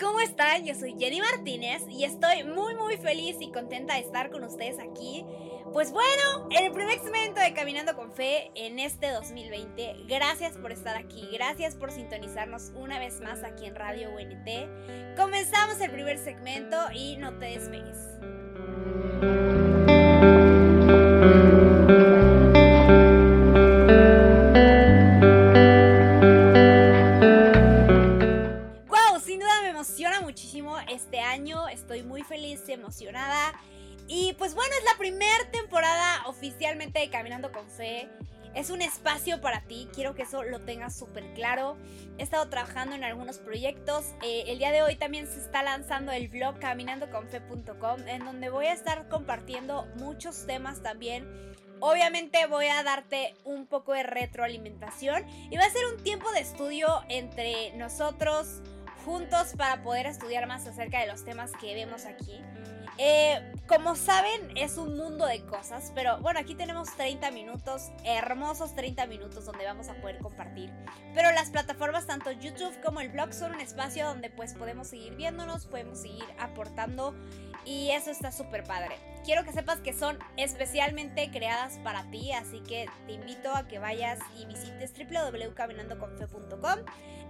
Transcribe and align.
¿cómo 0.00 0.20
están? 0.20 0.64
Yo 0.64 0.74
soy 0.74 0.96
Jenny 0.98 1.20
Martínez 1.20 1.82
y 1.88 2.04
estoy 2.04 2.42
muy 2.42 2.74
muy 2.74 2.96
feliz 2.96 3.36
y 3.40 3.52
contenta 3.52 3.94
de 3.94 4.00
estar 4.00 4.30
con 4.30 4.42
ustedes 4.42 4.78
aquí. 4.78 5.24
Pues 5.72 5.92
bueno, 5.92 6.48
en 6.50 6.64
el 6.64 6.72
primer 6.72 6.98
segmento 6.98 7.40
de 7.40 7.52
Caminando 7.52 7.94
con 7.94 8.12
Fe 8.12 8.50
en 8.54 8.78
este 8.78 9.10
2020. 9.10 10.04
Gracias 10.08 10.56
por 10.56 10.72
estar 10.72 10.96
aquí, 10.96 11.28
gracias 11.32 11.76
por 11.76 11.92
sintonizarnos 11.92 12.72
una 12.74 12.98
vez 12.98 13.20
más 13.20 13.44
aquí 13.44 13.66
en 13.66 13.74
Radio 13.74 14.10
UNT. 14.10 15.16
Comenzamos 15.16 15.80
el 15.80 15.90
primer 15.90 16.18
segmento 16.18 16.76
y 16.92 17.16
no 17.16 17.38
te 17.38 17.46
despegues. 17.46 18.37
Emocionada. 32.88 33.52
Y 34.06 34.32
pues 34.38 34.54
bueno, 34.54 34.72
es 34.78 34.84
la 34.84 34.98
primera 34.98 35.50
temporada 35.50 36.26
oficialmente 36.26 36.98
de 36.98 37.10
Caminando 37.10 37.52
con 37.52 37.68
Fe. 37.68 38.08
Es 38.54 38.70
un 38.70 38.80
espacio 38.80 39.42
para 39.42 39.60
ti, 39.60 39.88
quiero 39.94 40.14
que 40.14 40.22
eso 40.22 40.42
lo 40.42 40.60
tengas 40.60 40.98
súper 40.98 41.34
claro. 41.34 41.76
He 42.16 42.22
estado 42.22 42.48
trabajando 42.48 42.96
en 42.96 43.04
algunos 43.04 43.38
proyectos. 43.38 44.06
Eh, 44.22 44.44
el 44.46 44.58
día 44.58 44.72
de 44.72 44.82
hoy 44.82 44.96
también 44.96 45.26
se 45.26 45.38
está 45.38 45.62
lanzando 45.62 46.12
el 46.12 46.28
blog 46.28 46.58
caminandoconfe.com 46.58 48.08
en 48.08 48.24
donde 48.24 48.48
voy 48.48 48.66
a 48.66 48.72
estar 48.72 49.06
compartiendo 49.08 49.86
muchos 49.96 50.46
temas 50.46 50.82
también. 50.82 51.28
Obviamente 51.80 52.46
voy 52.46 52.66
a 52.66 52.82
darte 52.82 53.34
un 53.44 53.66
poco 53.66 53.92
de 53.92 54.02
retroalimentación 54.02 55.24
y 55.50 55.56
va 55.56 55.64
a 55.64 55.70
ser 55.70 55.82
un 55.94 56.02
tiempo 56.02 56.32
de 56.32 56.40
estudio 56.40 56.88
entre 57.10 57.76
nosotros, 57.76 58.62
juntos 59.04 59.52
para 59.56 59.82
poder 59.82 60.06
estudiar 60.06 60.46
más 60.46 60.66
acerca 60.66 61.00
de 61.00 61.06
los 61.06 61.24
temas 61.24 61.52
que 61.60 61.74
vemos 61.74 62.06
aquí. 62.06 62.40
Eh, 63.00 63.52
como 63.68 63.94
saben, 63.94 64.56
es 64.56 64.76
un 64.76 64.96
mundo 64.96 65.24
de 65.26 65.42
cosas, 65.42 65.92
pero 65.94 66.18
bueno, 66.18 66.40
aquí 66.40 66.56
tenemos 66.56 66.88
30 66.96 67.30
minutos, 67.30 67.92
hermosos 68.04 68.74
30 68.74 69.06
minutos 69.06 69.44
donde 69.44 69.64
vamos 69.64 69.88
a 69.88 69.94
poder 70.00 70.18
compartir. 70.18 70.72
Pero 71.14 71.30
las 71.30 71.50
plataformas, 71.50 72.06
tanto 72.06 72.32
YouTube 72.32 72.74
como 72.82 73.00
el 73.00 73.10
blog, 73.10 73.32
son 73.32 73.54
un 73.54 73.60
espacio 73.60 74.04
donde 74.06 74.30
pues 74.30 74.54
podemos 74.54 74.88
seguir 74.88 75.14
viéndonos, 75.14 75.66
podemos 75.66 76.00
seguir 76.00 76.24
aportando 76.40 77.14
y 77.64 77.90
eso 77.90 78.10
está 78.10 78.32
súper 78.32 78.64
padre. 78.64 78.96
Quiero 79.24 79.44
que 79.44 79.52
sepas 79.52 79.80
que 79.80 79.92
son 79.92 80.18
especialmente 80.36 81.30
creadas 81.30 81.78
para 81.84 82.04
ti, 82.10 82.32
así 82.32 82.60
que 82.60 82.86
te 83.06 83.12
invito 83.12 83.54
a 83.54 83.68
que 83.68 83.78
vayas 83.78 84.18
y 84.38 84.46
visites 84.46 84.92
www.caminandoconfe.com. 84.96 86.78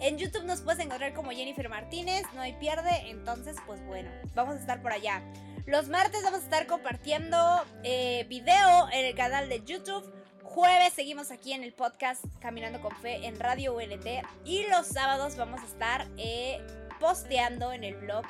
En 0.00 0.16
YouTube 0.16 0.44
nos 0.44 0.60
puedes 0.60 0.84
encontrar 0.84 1.12
como 1.12 1.32
Jennifer 1.32 1.68
Martínez, 1.68 2.22
no 2.34 2.40
hay 2.40 2.52
pierde, 2.54 3.10
entonces 3.10 3.56
pues 3.66 3.84
bueno, 3.86 4.10
vamos 4.34 4.56
a 4.56 4.60
estar 4.60 4.80
por 4.80 4.92
allá. 4.92 5.22
Los 5.66 5.88
martes 5.88 6.22
vamos 6.22 6.40
a 6.40 6.44
estar 6.44 6.66
compartiendo 6.66 7.36
eh, 7.82 8.24
video 8.28 8.88
en 8.90 9.04
el 9.04 9.14
canal 9.14 9.48
de 9.48 9.62
YouTube. 9.64 10.10
Jueves 10.42 10.94
seguimos 10.94 11.30
aquí 11.30 11.52
en 11.52 11.62
el 11.62 11.74
podcast 11.74 12.24
Caminando 12.40 12.80
con 12.80 12.96
Fe 12.96 13.26
en 13.26 13.38
Radio 13.38 13.76
UNT. 13.76 14.06
Y 14.46 14.66
los 14.68 14.86
sábados 14.86 15.36
vamos 15.36 15.60
a 15.60 15.66
estar 15.66 16.06
eh, 16.16 16.58
posteando 17.00 17.72
en 17.72 17.84
el 17.84 17.96
blog 17.96 18.24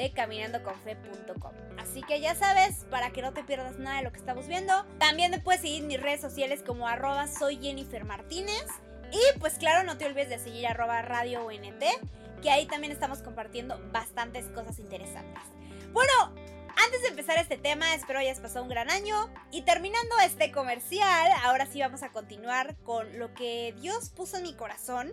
de 0.00 0.12
caminandoconfe.com. 0.12 1.52
Así 1.78 2.02
que 2.02 2.20
ya 2.20 2.34
sabes, 2.34 2.86
para 2.90 3.10
que 3.10 3.20
no 3.20 3.32
te 3.32 3.44
pierdas 3.44 3.78
nada 3.78 3.98
de 3.98 4.04
lo 4.04 4.12
que 4.12 4.18
estamos 4.18 4.46
viendo. 4.46 4.84
También 4.98 5.30
me 5.30 5.40
puedes 5.40 5.60
seguir 5.60 5.82
en 5.82 5.88
mis 5.88 6.00
redes 6.00 6.20
sociales 6.20 6.62
como 6.66 6.88
arroba 6.88 7.26
Jennifer 7.60 8.04
Martínez. 8.04 8.64
Y 9.12 9.38
pues 9.38 9.54
claro, 9.54 9.84
no 9.84 9.98
te 9.98 10.06
olvides 10.06 10.30
de 10.30 10.38
seguir 10.38 10.66
Radio 10.68 11.46
UNT, 11.46 11.82
que 12.42 12.50
ahí 12.50 12.66
también 12.66 12.92
estamos 12.92 13.18
compartiendo 13.18 13.78
bastantes 13.92 14.46
cosas 14.46 14.78
interesantes. 14.78 15.42
Bueno, 15.92 16.12
antes 16.76 17.02
de 17.02 17.08
empezar 17.08 17.38
este 17.38 17.58
tema, 17.58 17.94
espero 17.94 18.20
hayas 18.20 18.40
pasado 18.40 18.62
un 18.62 18.70
gran 18.70 18.90
año. 18.90 19.28
Y 19.50 19.62
terminando 19.62 20.14
este 20.24 20.52
comercial, 20.52 21.30
ahora 21.44 21.66
sí 21.66 21.80
vamos 21.80 22.02
a 22.02 22.10
continuar 22.10 22.76
con 22.84 23.18
lo 23.18 23.34
que 23.34 23.74
Dios 23.80 24.10
puso 24.10 24.38
en 24.38 24.44
mi 24.44 24.54
corazón. 24.54 25.12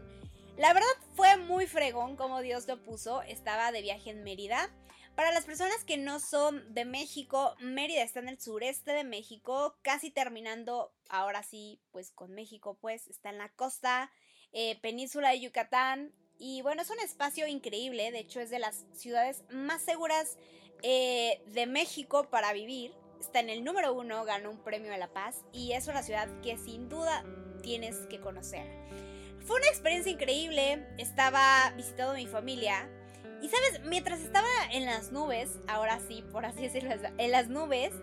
La 0.57 0.73
verdad 0.73 0.87
fue 1.15 1.37
muy 1.37 1.67
fregón 1.67 2.15
como 2.15 2.41
Dios 2.41 2.67
lo 2.67 2.81
puso. 2.81 3.21
Estaba 3.21 3.71
de 3.71 3.83
viaje 3.83 4.09
en 4.09 4.23
Mérida. 4.23 4.71
Para 5.13 5.31
las 5.31 5.45
personas 5.45 5.83
que 5.83 5.97
no 5.97 6.19
son 6.19 6.73
de 6.73 6.83
México, 6.83 7.55
Mérida 7.59 8.01
está 8.01 8.19
en 8.19 8.29
el 8.29 8.41
sureste 8.41 8.91
de 8.91 9.03
México, 9.03 9.77
casi 9.83 10.09
terminando, 10.09 10.93
ahora 11.09 11.43
sí, 11.43 11.79
pues 11.91 12.11
con 12.11 12.33
México, 12.33 12.77
pues 12.81 13.07
está 13.07 13.29
en 13.29 13.37
la 13.37 13.49
costa, 13.49 14.11
eh, 14.51 14.79
península 14.81 15.29
de 15.29 15.41
Yucatán. 15.41 16.11
Y 16.39 16.61
bueno, 16.63 16.81
es 16.81 16.89
un 16.89 16.99
espacio 16.99 17.47
increíble, 17.47 18.11
de 18.11 18.19
hecho 18.19 18.39
es 18.39 18.49
de 18.49 18.59
las 18.59 18.85
ciudades 18.93 19.43
más 19.49 19.83
seguras 19.83 20.37
eh, 20.81 21.41
de 21.47 21.67
México 21.67 22.29
para 22.31 22.53
vivir. 22.53 22.93
Está 23.19 23.39
en 23.39 23.49
el 23.49 23.63
número 23.63 23.93
uno, 23.93 24.23
ganó 24.25 24.49
un 24.49 24.63
premio 24.63 24.91
de 24.91 24.97
la 24.97 25.13
paz 25.13 25.43
y 25.51 25.73
es 25.73 25.87
una 25.87 26.03
ciudad 26.03 26.29
que 26.41 26.57
sin 26.57 26.89
duda 26.89 27.23
tienes 27.61 27.95
que 28.07 28.19
conocer. 28.19 28.65
Fue 29.47 29.55
una 29.55 29.67
experiencia 29.67 30.11
increíble, 30.11 30.85
estaba 30.97 31.71
visitando 31.77 32.11
a 32.11 32.15
mi 32.15 32.27
familia 32.27 32.89
y 33.41 33.47
sabes, 33.47 33.79
mientras 33.85 34.19
estaba 34.19 34.49
en 34.73 34.85
las 34.85 35.13
nubes, 35.13 35.59
ahora 35.69 36.01
sí, 36.05 36.21
por 36.33 36.45
así 36.45 36.61
decirlo, 36.63 36.93
en 37.17 37.31
las 37.31 37.47
nubes, 37.47 37.93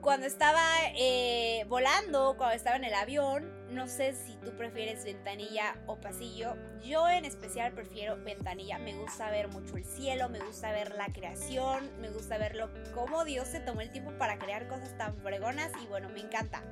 cuando 0.00 0.26
estaba 0.26 0.64
eh, 0.96 1.64
volando, 1.68 2.34
cuando 2.36 2.56
estaba 2.56 2.74
en 2.74 2.82
el 2.82 2.94
avión, 2.94 3.48
no 3.70 3.86
sé 3.86 4.14
si 4.14 4.34
tú 4.38 4.56
prefieres 4.56 5.04
ventanilla 5.04 5.76
o 5.86 6.00
pasillo. 6.00 6.56
Yo 6.82 7.08
en 7.08 7.24
especial 7.24 7.72
prefiero 7.72 8.16
ventanilla. 8.24 8.78
Me 8.78 8.94
gusta 8.94 9.30
ver 9.30 9.48
mucho 9.48 9.76
el 9.76 9.84
cielo, 9.84 10.28
me 10.28 10.40
gusta 10.40 10.72
ver 10.72 10.94
la 10.94 11.06
creación, 11.12 11.90
me 12.00 12.10
gusta 12.10 12.38
verlo 12.38 12.70
cómo 12.94 13.24
Dios 13.24 13.48
se 13.48 13.60
tomó 13.60 13.82
el 13.82 13.90
tiempo 13.90 14.12
para 14.18 14.38
crear 14.38 14.66
cosas 14.68 14.96
tan 14.96 15.16
fregonas 15.18 15.70
y 15.82 15.86
bueno, 15.86 16.08
me 16.08 16.20
encanta. 16.20 16.62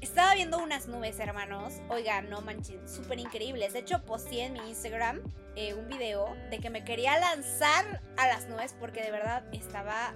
Estaba 0.00 0.34
viendo 0.34 0.58
unas 0.58 0.88
nubes, 0.88 1.18
hermanos. 1.18 1.74
Oigan, 1.88 2.28
no 2.28 2.40
manches, 2.42 2.90
súper 2.90 3.18
increíbles. 3.18 3.72
De 3.72 3.78
hecho, 3.80 4.02
posté 4.04 4.42
en 4.42 4.52
mi 4.52 4.60
Instagram 4.68 5.22
eh, 5.56 5.74
un 5.74 5.88
video 5.88 6.34
de 6.50 6.58
que 6.58 6.70
me 6.70 6.84
quería 6.84 7.18
lanzar 7.18 8.02
a 8.16 8.28
las 8.28 8.46
nubes 8.48 8.74
porque 8.78 9.02
de 9.02 9.10
verdad 9.10 9.44
estaba 9.52 10.14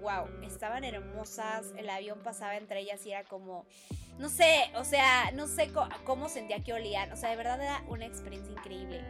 wow, 0.00 0.28
estaban 0.44 0.84
hermosas, 0.84 1.72
el 1.76 1.90
avión 1.90 2.20
pasaba 2.22 2.56
entre 2.56 2.80
ellas 2.80 3.04
y 3.04 3.10
era 3.10 3.24
como, 3.24 3.66
no 4.18 4.28
sé, 4.28 4.70
o 4.76 4.84
sea, 4.84 5.30
no 5.32 5.46
sé 5.46 5.70
cómo 6.04 6.28
sentía 6.28 6.62
que 6.62 6.72
olían, 6.72 7.12
o 7.12 7.16
sea, 7.16 7.30
de 7.30 7.36
verdad 7.36 7.60
era 7.60 7.82
una 7.88 8.06
experiencia 8.06 8.52
increíble. 8.52 9.02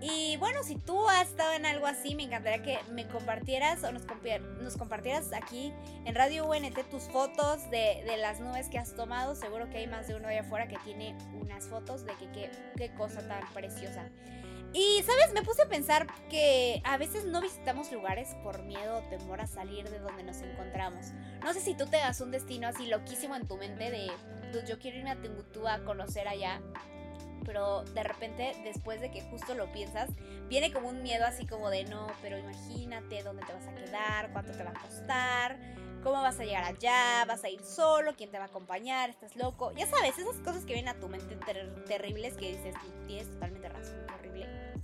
Y 0.00 0.36
bueno, 0.36 0.62
si 0.62 0.76
tú 0.76 1.08
has 1.08 1.28
estado 1.28 1.52
en 1.54 1.64
algo 1.64 1.86
así, 1.86 2.14
me 2.14 2.24
encantaría 2.24 2.62
que 2.62 2.78
me 2.92 3.06
compartieras 3.08 3.82
o 3.82 3.92
nos, 3.92 4.02
nos 4.60 4.76
compartieras 4.76 5.32
aquí 5.32 5.72
en 6.04 6.14
Radio 6.14 6.46
UNT 6.46 6.78
tus 6.90 7.04
fotos 7.04 7.70
de, 7.70 8.04
las 8.18 8.40
nubes 8.40 8.68
que 8.68 8.78
has 8.78 8.94
tomado. 8.94 9.34
Seguro 9.34 9.70
que 9.70 9.78
hay 9.78 9.86
más 9.86 10.06
de 10.06 10.14
uno 10.14 10.28
allá 10.28 10.42
afuera 10.42 10.68
que 10.68 10.78
tiene 10.84 11.16
unas 11.40 11.64
fotos 11.64 12.04
de 12.04 12.12
que 12.14 12.50
qué 12.76 12.94
cosa 12.94 13.26
tan 13.26 13.42
preciosa. 13.54 14.10
Y, 14.72 15.02
¿sabes? 15.04 15.32
Me 15.32 15.42
puse 15.42 15.62
a 15.62 15.68
pensar 15.68 16.06
que 16.28 16.82
a 16.84 16.98
veces 16.98 17.24
no 17.24 17.40
visitamos 17.40 17.90
lugares 17.92 18.36
por 18.42 18.62
miedo 18.62 18.98
o 18.98 19.02
temor 19.08 19.40
a 19.40 19.46
salir 19.46 19.88
de 19.88 19.98
donde 19.98 20.22
nos 20.22 20.42
encontramos. 20.42 21.12
No 21.42 21.54
sé 21.54 21.62
si 21.62 21.74
tú 21.74 21.86
te 21.86 21.96
das 21.96 22.20
un 22.20 22.30
destino 22.30 22.68
así 22.68 22.86
loquísimo 22.86 23.36
en 23.36 23.48
tu 23.48 23.56
mente 23.56 23.90
de, 23.90 24.10
pues 24.52 24.68
yo 24.68 24.78
quiero 24.78 24.98
irme 24.98 25.12
a 25.12 25.16
Timbuktu 25.16 25.66
a 25.66 25.82
conocer 25.84 26.28
allá. 26.28 26.60
Pero 27.46 27.84
de 27.84 28.02
repente, 28.02 28.52
después 28.64 29.00
de 29.00 29.10
que 29.10 29.22
justo 29.22 29.54
lo 29.54 29.72
piensas, 29.72 30.10
viene 30.48 30.72
como 30.72 30.88
un 30.88 31.02
miedo 31.02 31.24
así 31.24 31.46
como 31.46 31.70
de 31.70 31.84
no, 31.84 32.08
pero 32.20 32.36
imagínate 32.36 33.22
dónde 33.22 33.46
te 33.46 33.52
vas 33.52 33.66
a 33.66 33.74
quedar, 33.74 34.32
cuánto 34.32 34.52
te 34.52 34.62
va 34.62 34.70
a 34.70 34.80
costar, 34.80 35.56
cómo 36.02 36.20
vas 36.20 36.38
a 36.38 36.44
llegar 36.44 36.64
allá, 36.64 37.24
vas 37.26 37.44
a 37.44 37.48
ir 37.48 37.62
solo, 37.62 38.14
quién 38.16 38.30
te 38.30 38.38
va 38.38 38.44
a 38.44 38.48
acompañar, 38.48 39.08
estás 39.08 39.36
loco. 39.36 39.72
Ya 39.72 39.86
sabes, 39.86 40.18
esas 40.18 40.36
cosas 40.38 40.64
que 40.66 40.74
vienen 40.74 40.94
a 40.94 41.00
tu 41.00 41.08
mente 41.08 41.38
terribles 41.86 42.34
que 42.34 42.56
dices, 42.56 42.74
tienes 43.06 43.30
totalmente 43.30 43.68
razón 43.68 44.06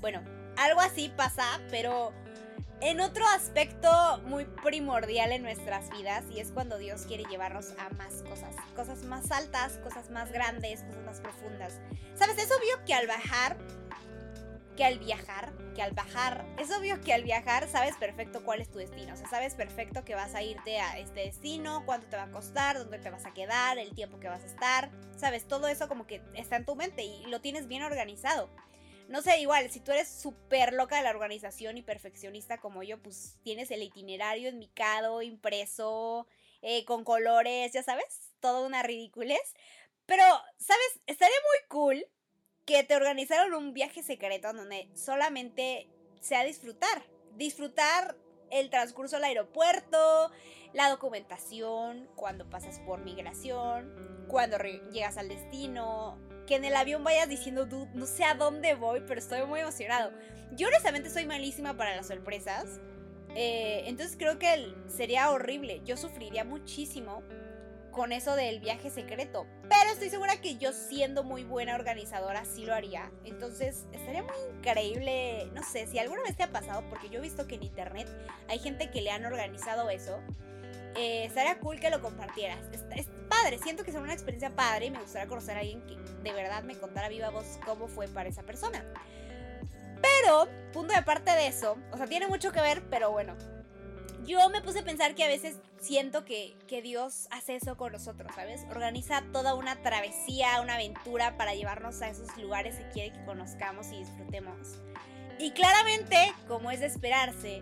bueno, 0.02 0.20
algo 0.56 0.80
así 0.80 1.10
pasa, 1.16 1.44
pero 1.70 2.12
en 2.82 3.00
otro 3.00 3.24
aspecto 3.28 3.88
muy 4.24 4.44
primordial 4.44 5.30
en 5.30 5.42
nuestras 5.42 5.88
vidas 5.90 6.24
y 6.34 6.40
es 6.40 6.50
cuando 6.50 6.78
Dios 6.78 7.02
quiere 7.06 7.24
llevarnos 7.24 7.72
a 7.78 7.90
más 7.90 8.24
cosas, 8.28 8.56
cosas 8.74 9.04
más 9.04 9.30
altas, 9.30 9.78
cosas 9.78 10.10
más 10.10 10.32
grandes, 10.32 10.82
cosas 10.82 11.04
más 11.04 11.20
profundas. 11.20 11.78
¿Sabes? 12.16 12.38
Es 12.38 12.50
obvio 12.50 12.84
que 12.84 12.92
al 12.92 13.06
bajar, 13.06 13.56
que 14.76 14.84
al 14.84 14.98
viajar, 14.98 15.52
que 15.76 15.82
al 15.82 15.92
bajar, 15.92 16.44
es 16.58 16.72
obvio 16.76 17.00
que 17.00 17.12
al 17.12 17.22
viajar 17.22 17.68
sabes 17.68 17.94
perfecto 17.96 18.44
cuál 18.44 18.60
es 18.60 18.68
tu 18.68 18.78
destino, 18.78 19.14
o 19.14 19.16
sea, 19.16 19.28
sabes 19.28 19.54
perfecto 19.54 20.04
que 20.04 20.16
vas 20.16 20.34
a 20.34 20.42
irte 20.42 20.80
a 20.80 20.98
este 20.98 21.20
destino, 21.20 21.84
cuánto 21.86 22.08
te 22.08 22.16
va 22.16 22.24
a 22.24 22.30
costar, 22.32 22.78
dónde 22.78 22.98
te 22.98 23.10
vas 23.10 23.26
a 23.26 23.32
quedar, 23.32 23.78
el 23.78 23.94
tiempo 23.94 24.18
que 24.18 24.28
vas 24.28 24.42
a 24.42 24.46
estar, 24.46 24.90
sabes, 25.16 25.46
todo 25.46 25.68
eso 25.68 25.88
como 25.88 26.06
que 26.06 26.20
está 26.34 26.56
en 26.56 26.64
tu 26.64 26.74
mente 26.74 27.04
y 27.04 27.26
lo 27.26 27.40
tienes 27.40 27.68
bien 27.68 27.84
organizado 27.84 28.50
no 29.12 29.20
sé, 29.20 29.40
igual, 29.40 29.70
si 29.70 29.80
tú 29.80 29.92
eres 29.92 30.08
súper 30.08 30.72
loca 30.72 30.96
de 30.96 31.02
la 31.02 31.10
organización 31.10 31.76
y 31.76 31.82
perfeccionista 31.82 32.56
como 32.56 32.82
yo, 32.82 32.96
pues 33.02 33.36
tienes 33.42 33.70
el 33.70 33.82
itinerario 33.82 34.48
enmicado, 34.48 35.20
impreso, 35.20 36.26
eh, 36.62 36.86
con 36.86 37.04
colores, 37.04 37.74
ya 37.74 37.82
sabes, 37.82 38.32
toda 38.40 38.66
una 38.66 38.82
ridiculez. 38.82 39.52
Pero, 40.06 40.24
¿sabes? 40.56 41.00
Estaría 41.06 41.36
muy 41.42 41.68
cool 41.68 42.06
que 42.64 42.84
te 42.84 42.96
organizaron 42.96 43.52
un 43.52 43.74
viaje 43.74 44.02
secreto 44.02 44.50
donde 44.54 44.88
solamente 44.94 45.90
sea 46.22 46.42
disfrutar. 46.44 47.04
Disfrutar 47.34 48.16
el 48.50 48.70
transcurso 48.70 49.18
al 49.18 49.24
aeropuerto, 49.24 50.30
la 50.72 50.88
documentación, 50.88 52.08
cuando 52.16 52.48
pasas 52.48 52.80
por 52.80 53.00
migración, 53.00 54.26
cuando 54.28 54.56
llegas 54.90 55.18
al 55.18 55.28
destino, 55.28 56.18
que 56.52 56.56
en 56.56 56.66
el 56.66 56.76
avión 56.76 57.02
vayas 57.02 57.30
diciendo, 57.30 57.66
no 57.94 58.04
sé 58.04 58.24
a 58.24 58.34
dónde 58.34 58.74
voy, 58.74 59.00
pero 59.06 59.18
estoy 59.18 59.42
muy 59.46 59.60
emocionado. 59.60 60.12
Yo 60.50 60.68
honestamente 60.68 61.08
soy 61.08 61.24
malísima 61.24 61.78
para 61.78 61.96
las 61.96 62.08
sorpresas. 62.08 62.78
Eh, 63.34 63.84
entonces 63.86 64.18
creo 64.18 64.38
que 64.38 64.74
sería 64.86 65.30
horrible. 65.30 65.80
Yo 65.86 65.96
sufriría 65.96 66.44
muchísimo 66.44 67.22
con 67.90 68.12
eso 68.12 68.36
del 68.36 68.60
viaje 68.60 68.90
secreto. 68.90 69.46
Pero 69.62 69.92
estoy 69.94 70.10
segura 70.10 70.42
que 70.42 70.58
yo 70.58 70.74
siendo 70.74 71.24
muy 71.24 71.42
buena 71.42 71.74
organizadora 71.74 72.44
sí 72.44 72.66
lo 72.66 72.74
haría. 72.74 73.10
Entonces 73.24 73.86
estaría 73.92 74.22
muy 74.22 74.36
increíble. 74.54 75.48
No 75.54 75.62
sé 75.62 75.86
si 75.86 75.98
alguna 75.98 76.20
vez 76.20 76.36
te 76.36 76.42
ha 76.42 76.52
pasado, 76.52 76.84
porque 76.90 77.08
yo 77.08 77.20
he 77.20 77.22
visto 77.22 77.46
que 77.46 77.54
en 77.54 77.62
internet 77.62 78.08
hay 78.50 78.58
gente 78.58 78.90
que 78.90 79.00
le 79.00 79.10
han 79.10 79.24
organizado 79.24 79.88
eso. 79.88 80.20
Eh, 80.94 81.24
estaría 81.24 81.58
cool 81.58 81.80
que 81.80 81.90
lo 81.90 82.00
compartieras. 82.00 82.58
Es, 82.72 83.06
padre, 83.28 83.58
siento 83.58 83.84
que 83.84 83.90
es 83.90 83.96
una 83.96 84.12
experiencia 84.12 84.50
padre 84.50 84.86
y 84.86 84.90
me 84.90 85.00
gustaría 85.00 85.26
conocer 85.26 85.56
a 85.56 85.60
alguien 85.60 85.82
que 85.86 85.96
de 85.96 86.32
verdad 86.32 86.62
me 86.64 86.76
contara 86.78 87.08
viva 87.08 87.30
voz 87.30 87.58
cómo 87.64 87.88
fue 87.88 88.08
para 88.08 88.28
esa 88.28 88.42
persona. 88.42 88.84
Pero, 90.02 90.48
punto 90.72 90.94
de 90.94 91.02
parte 91.02 91.30
de 91.30 91.46
eso, 91.46 91.78
o 91.92 91.96
sea, 91.96 92.06
tiene 92.06 92.26
mucho 92.26 92.52
que 92.52 92.60
ver, 92.60 92.82
pero 92.90 93.10
bueno. 93.10 93.36
Yo 94.24 94.48
me 94.50 94.60
puse 94.60 94.80
a 94.80 94.84
pensar 94.84 95.16
que 95.16 95.24
a 95.24 95.28
veces 95.28 95.56
siento 95.80 96.24
que, 96.24 96.56
que 96.68 96.80
Dios 96.80 97.26
hace 97.32 97.56
eso 97.56 97.76
con 97.76 97.92
nosotros, 97.92 98.30
¿sabes? 98.36 98.64
Organiza 98.70 99.24
toda 99.32 99.54
una 99.54 99.82
travesía, 99.82 100.60
una 100.60 100.74
aventura 100.74 101.36
para 101.36 101.54
llevarnos 101.54 102.02
a 102.02 102.08
esos 102.08 102.36
lugares 102.36 102.76
que 102.76 102.88
quiere 102.90 103.12
que 103.12 103.24
conozcamos 103.24 103.88
y 103.90 103.98
disfrutemos. 103.98 104.78
Y 105.40 105.50
claramente, 105.50 106.32
como 106.46 106.70
es 106.70 106.78
de 106.78 106.86
esperarse, 106.86 107.60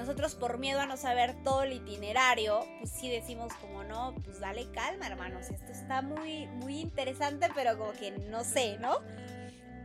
nosotros 0.00 0.34
por 0.34 0.56
miedo 0.56 0.80
a 0.80 0.86
no 0.86 0.96
saber 0.96 1.34
todo 1.44 1.62
el 1.62 1.74
itinerario, 1.74 2.66
pues 2.78 2.90
sí 2.90 3.10
decimos 3.10 3.52
como 3.60 3.84
no, 3.84 4.14
pues 4.24 4.40
dale 4.40 4.70
calma, 4.72 5.06
hermanos. 5.06 5.50
Esto 5.50 5.72
está 5.72 6.00
muy, 6.00 6.46
muy 6.46 6.80
interesante, 6.80 7.48
pero 7.54 7.76
como 7.76 7.92
que 7.92 8.10
no 8.12 8.42
sé, 8.42 8.78
¿no? 8.78 8.96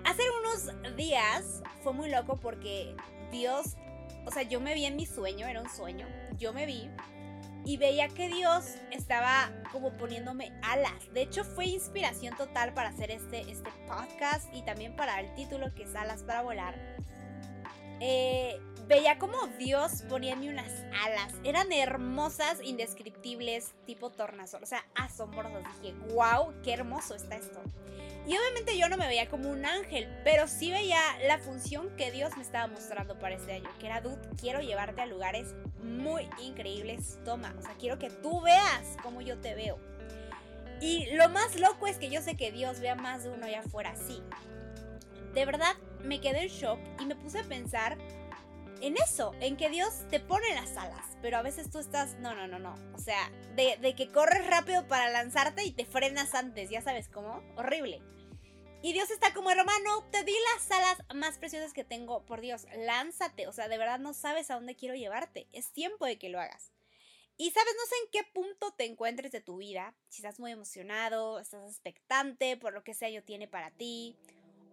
Hace 0.05 0.21
unos 0.39 0.95
días 0.95 1.61
fue 1.83 1.91
muy 1.91 2.09
loco 2.09 2.37
porque 2.37 2.95
Dios, 3.29 3.75
o 4.25 4.31
sea, 4.31 4.43
yo 4.43 4.61
me 4.61 4.73
vi 4.73 4.85
en 4.85 4.95
mi 4.95 5.05
sueño, 5.05 5.47
era 5.47 5.61
un 5.61 5.69
sueño, 5.69 6.07
yo 6.37 6.53
me 6.53 6.65
vi 6.65 6.89
y 7.65 7.75
veía 7.75 8.07
que 8.07 8.29
Dios 8.29 8.75
estaba 8.91 9.51
como 9.73 9.97
poniéndome 9.97 10.53
alas. 10.61 10.93
De 11.13 11.23
hecho, 11.23 11.43
fue 11.43 11.65
inspiración 11.65 12.37
total 12.37 12.73
para 12.73 12.87
hacer 12.87 13.11
este, 13.11 13.41
este 13.51 13.69
podcast 13.85 14.47
y 14.53 14.61
también 14.61 14.95
para 14.95 15.19
el 15.19 15.33
título 15.33 15.75
que 15.75 15.83
es 15.83 15.93
Alas 15.93 16.23
para 16.23 16.41
Volar. 16.41 16.75
Eh, 17.99 18.61
veía 18.87 19.17
como 19.17 19.37
Dios 19.57 20.03
ponía 20.09 20.33
en 20.33 20.39
mí 20.39 20.49
unas 20.49 20.71
alas. 21.03 21.33
Eran 21.43 21.71
hermosas, 21.71 22.59
indescriptibles, 22.63 23.73
tipo 23.85 24.09
tornasol. 24.09 24.63
O 24.63 24.65
sea, 24.65 24.85
asombrosas. 24.95 25.63
Dije, 25.81 25.95
wow, 26.13 26.53
qué 26.63 26.73
hermoso 26.73 27.15
está 27.15 27.35
esto. 27.35 27.61
Y 28.27 28.35
obviamente 28.37 28.77
yo 28.77 28.89
no 28.89 28.97
me 28.97 29.07
veía 29.07 29.29
como 29.29 29.49
un 29.49 29.65
ángel, 29.65 30.07
pero 30.23 30.47
sí 30.47 30.71
veía 30.71 30.99
la 31.27 31.37
función 31.37 31.95
que 31.95 32.11
Dios 32.11 32.35
me 32.37 32.43
estaba 32.43 32.67
mostrando 32.67 33.19
para 33.19 33.35
este 33.35 33.53
año. 33.53 33.69
Que 33.79 33.85
era, 33.87 34.01
dude, 34.01 34.29
quiero 34.39 34.61
llevarte 34.61 35.01
a 35.01 35.05
lugares 35.05 35.53
muy 35.83 36.27
increíbles. 36.41 37.19
Toma, 37.23 37.53
o 37.57 37.61
sea, 37.61 37.75
quiero 37.79 37.99
que 37.99 38.09
tú 38.09 38.41
veas 38.41 38.97
cómo 39.03 39.21
yo 39.21 39.37
te 39.39 39.53
veo. 39.53 39.79
Y 40.81 41.07
lo 41.13 41.29
más 41.29 41.57
loco 41.59 41.87
es 41.87 41.97
que 41.97 42.09
yo 42.09 42.21
sé 42.21 42.35
que 42.35 42.51
Dios 42.51 42.79
vea 42.79 42.95
más 42.95 43.23
de 43.23 43.29
uno 43.29 43.45
allá 43.45 43.59
afuera, 43.59 43.95
sí. 43.95 44.21
De 45.33 45.45
verdad, 45.45 45.75
me 46.03 46.19
quedé 46.19 46.43
en 46.43 46.49
shock 46.49 46.79
y 46.99 47.05
me 47.05 47.15
puse 47.15 47.39
a 47.39 47.43
pensar 47.43 47.97
en 48.81 48.95
eso, 48.97 49.33
en 49.39 49.57
que 49.57 49.69
Dios 49.69 50.07
te 50.09 50.19
pone 50.19 50.53
las 50.53 50.75
alas, 50.77 51.17
pero 51.21 51.37
a 51.37 51.41
veces 51.41 51.69
tú 51.69 51.79
estás, 51.79 52.15
no, 52.19 52.35
no, 52.35 52.47
no, 52.47 52.59
no, 52.59 52.75
o 52.93 52.99
sea, 52.99 53.31
de, 53.55 53.95
que 53.95 54.11
corres 54.11 54.45
rápido 54.47 54.87
para 54.87 55.09
lanzarte 55.09 55.63
y 55.63 55.71
te 55.71 55.85
frenas 55.85 56.35
antes, 56.35 56.69
ya 56.69 56.81
sabes 56.81 57.09
cómo, 57.09 57.43
horrible. 57.55 58.01
Y 58.81 58.93
Dios 58.93 59.09
está 59.09 59.33
como, 59.33 59.49
hermano, 59.49 60.03
te 60.11 60.23
di 60.23 60.35
las 60.53 60.69
alas 60.69 60.97
más 61.15 61.39
preciosas 61.39 61.73
que 61.73 61.83
tengo, 61.83 62.25
por 62.25 62.41
Dios, 62.41 62.67
lánzate, 62.77 63.47
o 63.47 63.51
sea, 63.51 63.67
de 63.67 63.77
verdad 63.77 63.99
no 63.99 64.13
sabes 64.13 64.51
a 64.51 64.55
dónde 64.55 64.75
quiero 64.75 64.95
llevarte, 64.95 65.47
es 65.51 65.71
tiempo 65.71 66.05
de 66.05 66.19
que 66.19 66.29
lo 66.29 66.39
hagas. 66.39 66.71
Y 67.37 67.51
sabes, 67.51 67.73
no 67.75 67.85
sé 67.85 67.95
en 68.03 68.11
qué 68.11 68.31
punto 68.31 68.73
te 68.77 68.85
encuentres 68.85 69.31
de 69.31 69.41
tu 69.41 69.57
vida, 69.57 69.93
si 70.07 70.21
estás 70.21 70.39
muy 70.39 70.51
emocionado, 70.51 71.39
estás 71.39 71.69
expectante 71.69 72.55
por 72.55 72.73
lo 72.73 72.83
que 72.83 72.91
ese 72.91 73.07
año 73.07 73.23
tiene 73.23 73.47
para 73.47 73.71
ti, 73.71 74.15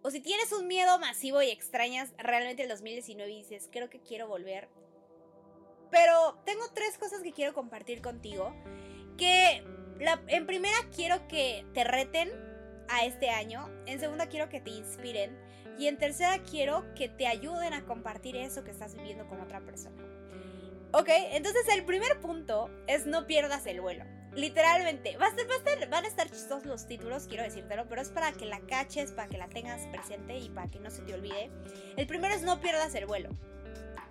o 0.03 0.11
si 0.11 0.19
tienes 0.19 0.51
un 0.51 0.67
miedo 0.67 0.99
masivo 0.99 1.41
y 1.41 1.49
extrañas 1.49 2.11
realmente 2.17 2.63
el 2.63 2.69
2019 2.69 3.31
y 3.31 3.37
dices, 3.37 3.69
creo 3.71 3.89
que 3.89 4.01
quiero 4.01 4.27
volver. 4.27 4.67
Pero 5.89 6.41
tengo 6.45 6.65
tres 6.73 6.97
cosas 6.97 7.21
que 7.21 7.31
quiero 7.31 7.53
compartir 7.53 8.01
contigo. 8.01 8.53
Que 9.17 9.63
en 10.27 10.45
primera 10.45 10.75
quiero 10.93 11.25
que 11.29 11.65
te 11.73 11.85
reten 11.85 12.29
a 12.89 13.05
este 13.05 13.29
año. 13.29 13.69
En 13.85 14.01
segunda 14.01 14.27
quiero 14.27 14.49
que 14.49 14.59
te 14.59 14.71
inspiren. 14.71 15.39
Y 15.79 15.87
en 15.87 15.97
tercera 15.97 16.43
quiero 16.43 16.83
que 16.95 17.07
te 17.07 17.25
ayuden 17.25 17.73
a 17.73 17.85
compartir 17.85 18.35
eso 18.35 18.63
que 18.63 18.71
estás 18.71 18.95
viviendo 18.95 19.25
con 19.27 19.39
otra 19.39 19.61
persona. 19.61 20.03
Ok, 20.91 21.09
entonces 21.31 21.63
el 21.73 21.85
primer 21.85 22.19
punto 22.19 22.69
es 22.87 23.05
no 23.05 23.25
pierdas 23.25 23.65
el 23.67 23.79
vuelo. 23.79 24.03
Literalmente, 24.35 25.15
va 25.17 25.27
a 25.27 25.35
ser, 25.35 25.47
va 25.47 25.55
a 25.55 25.89
van 25.89 26.05
a 26.05 26.07
estar 26.07 26.29
chistosos 26.29 26.65
los 26.65 26.87
títulos, 26.87 27.27
quiero 27.27 27.43
decírtelo, 27.43 27.85
pero 27.87 28.01
es 28.01 28.09
para 28.09 28.31
que 28.31 28.45
la 28.45 28.59
caches, 28.61 29.11
para 29.11 29.27
que 29.27 29.37
la 29.37 29.47
tengas 29.47 29.85
presente 29.87 30.37
y 30.37 30.49
para 30.49 30.67
que 30.67 30.79
no 30.79 30.89
se 30.89 31.03
te 31.03 31.13
olvide. 31.13 31.51
El 31.97 32.07
primero 32.07 32.33
es 32.33 32.41
no 32.41 32.59
pierdas 32.59 32.95
el 32.95 33.05
vuelo. 33.05 33.29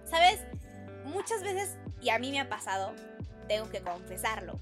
¿Sabes? 0.05 0.41
Muchas 1.05 1.43
veces, 1.43 1.77
y 2.01 2.11
a 2.11 2.19
mí 2.19 2.31
me 2.31 2.41
ha 2.41 2.49
pasado, 2.49 2.93
tengo 3.49 3.69
que 3.69 3.81
confesarlo. 3.81 4.61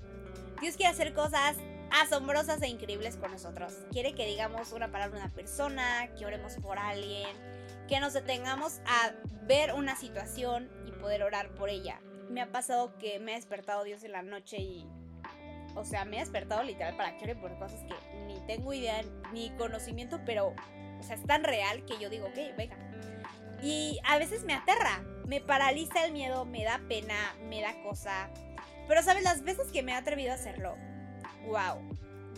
Dios 0.61 0.77
quiere 0.77 0.93
hacer 0.93 1.13
cosas 1.13 1.57
asombrosas 1.91 2.63
e 2.63 2.69
increíbles 2.69 3.17
con 3.17 3.31
nosotros. 3.31 3.75
Quiere 3.91 4.15
que 4.15 4.27
digamos 4.27 4.73
una 4.73 4.91
palabra 4.91 5.19
a 5.19 5.25
una 5.25 5.35
persona, 5.35 6.09
que 6.17 6.25
oremos 6.25 6.55
por 6.55 6.79
alguien, 6.79 7.29
que 7.89 8.01
nos 8.01 8.15
detengamos 8.15 8.81
a 8.87 9.13
ver 9.43 9.75
una 9.75 9.97
situación 9.97 10.71
y 10.87 10.93
poder 10.93 11.23
orar 11.23 11.51
por 11.55 11.69
ella. 11.69 12.01
Me 12.31 12.41
ha 12.41 12.51
pasado 12.53 12.97
que 12.99 13.19
me 13.19 13.33
ha 13.33 13.37
despertado 13.37 13.85
Dios 13.85 14.05
en 14.05 14.13
la 14.13 14.23
noche 14.23 14.59
y 14.59 14.87
o 15.75 15.85
sea, 15.85 16.05
me 16.05 16.17
he 16.17 16.21
despertado 16.21 16.63
literal 16.63 16.97
para 16.97 17.17
que 17.17 17.35
por 17.35 17.57
cosas 17.59 17.81
que 17.83 17.95
ni 18.27 18.41
tengo 18.47 18.73
idea 18.73 19.03
ni 19.33 19.51
conocimiento, 19.51 20.21
pero, 20.25 20.55
o 20.99 21.03
sea, 21.03 21.17
es 21.17 21.25
tan 21.25 21.45
real 21.45 21.85
que 21.85 21.99
yo 21.99 22.11
digo, 22.11 22.27
ok, 22.27 22.57
venga. 22.57 22.77
Y 23.63 23.99
a 24.05 24.19
veces 24.19 24.45
me 24.45 24.55
aterra, 24.55 25.03
me 25.27 25.41
paraliza 25.41 26.05
el 26.05 26.13
miedo, 26.13 26.45
me 26.45 26.65
da 26.65 26.81
pena, 26.89 27.35
me 27.49 27.61
da 27.61 27.81
cosa. 27.83 28.31
Pero, 28.89 29.03
¿sabes? 29.03 29.23
Las 29.23 29.43
veces 29.43 29.71
que 29.73 29.83
me 29.83 29.93
he 29.93 29.95
atrevido 29.95 30.33
a 30.33 30.35
hacerlo, 30.35 30.77
wow, 31.47 31.81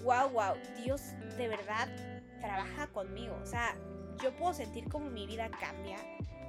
wow, 0.02 0.28
wow, 0.30 0.54
Dios 0.82 1.00
de 1.36 1.48
verdad 1.48 1.88
trabaja 2.40 2.88
conmigo. 2.88 3.38
O 3.42 3.46
sea, 3.46 3.76
yo 4.22 4.34
puedo 4.36 4.52
sentir 4.52 4.88
como 4.88 5.10
mi 5.10 5.26
vida 5.26 5.50
cambia 5.60 5.96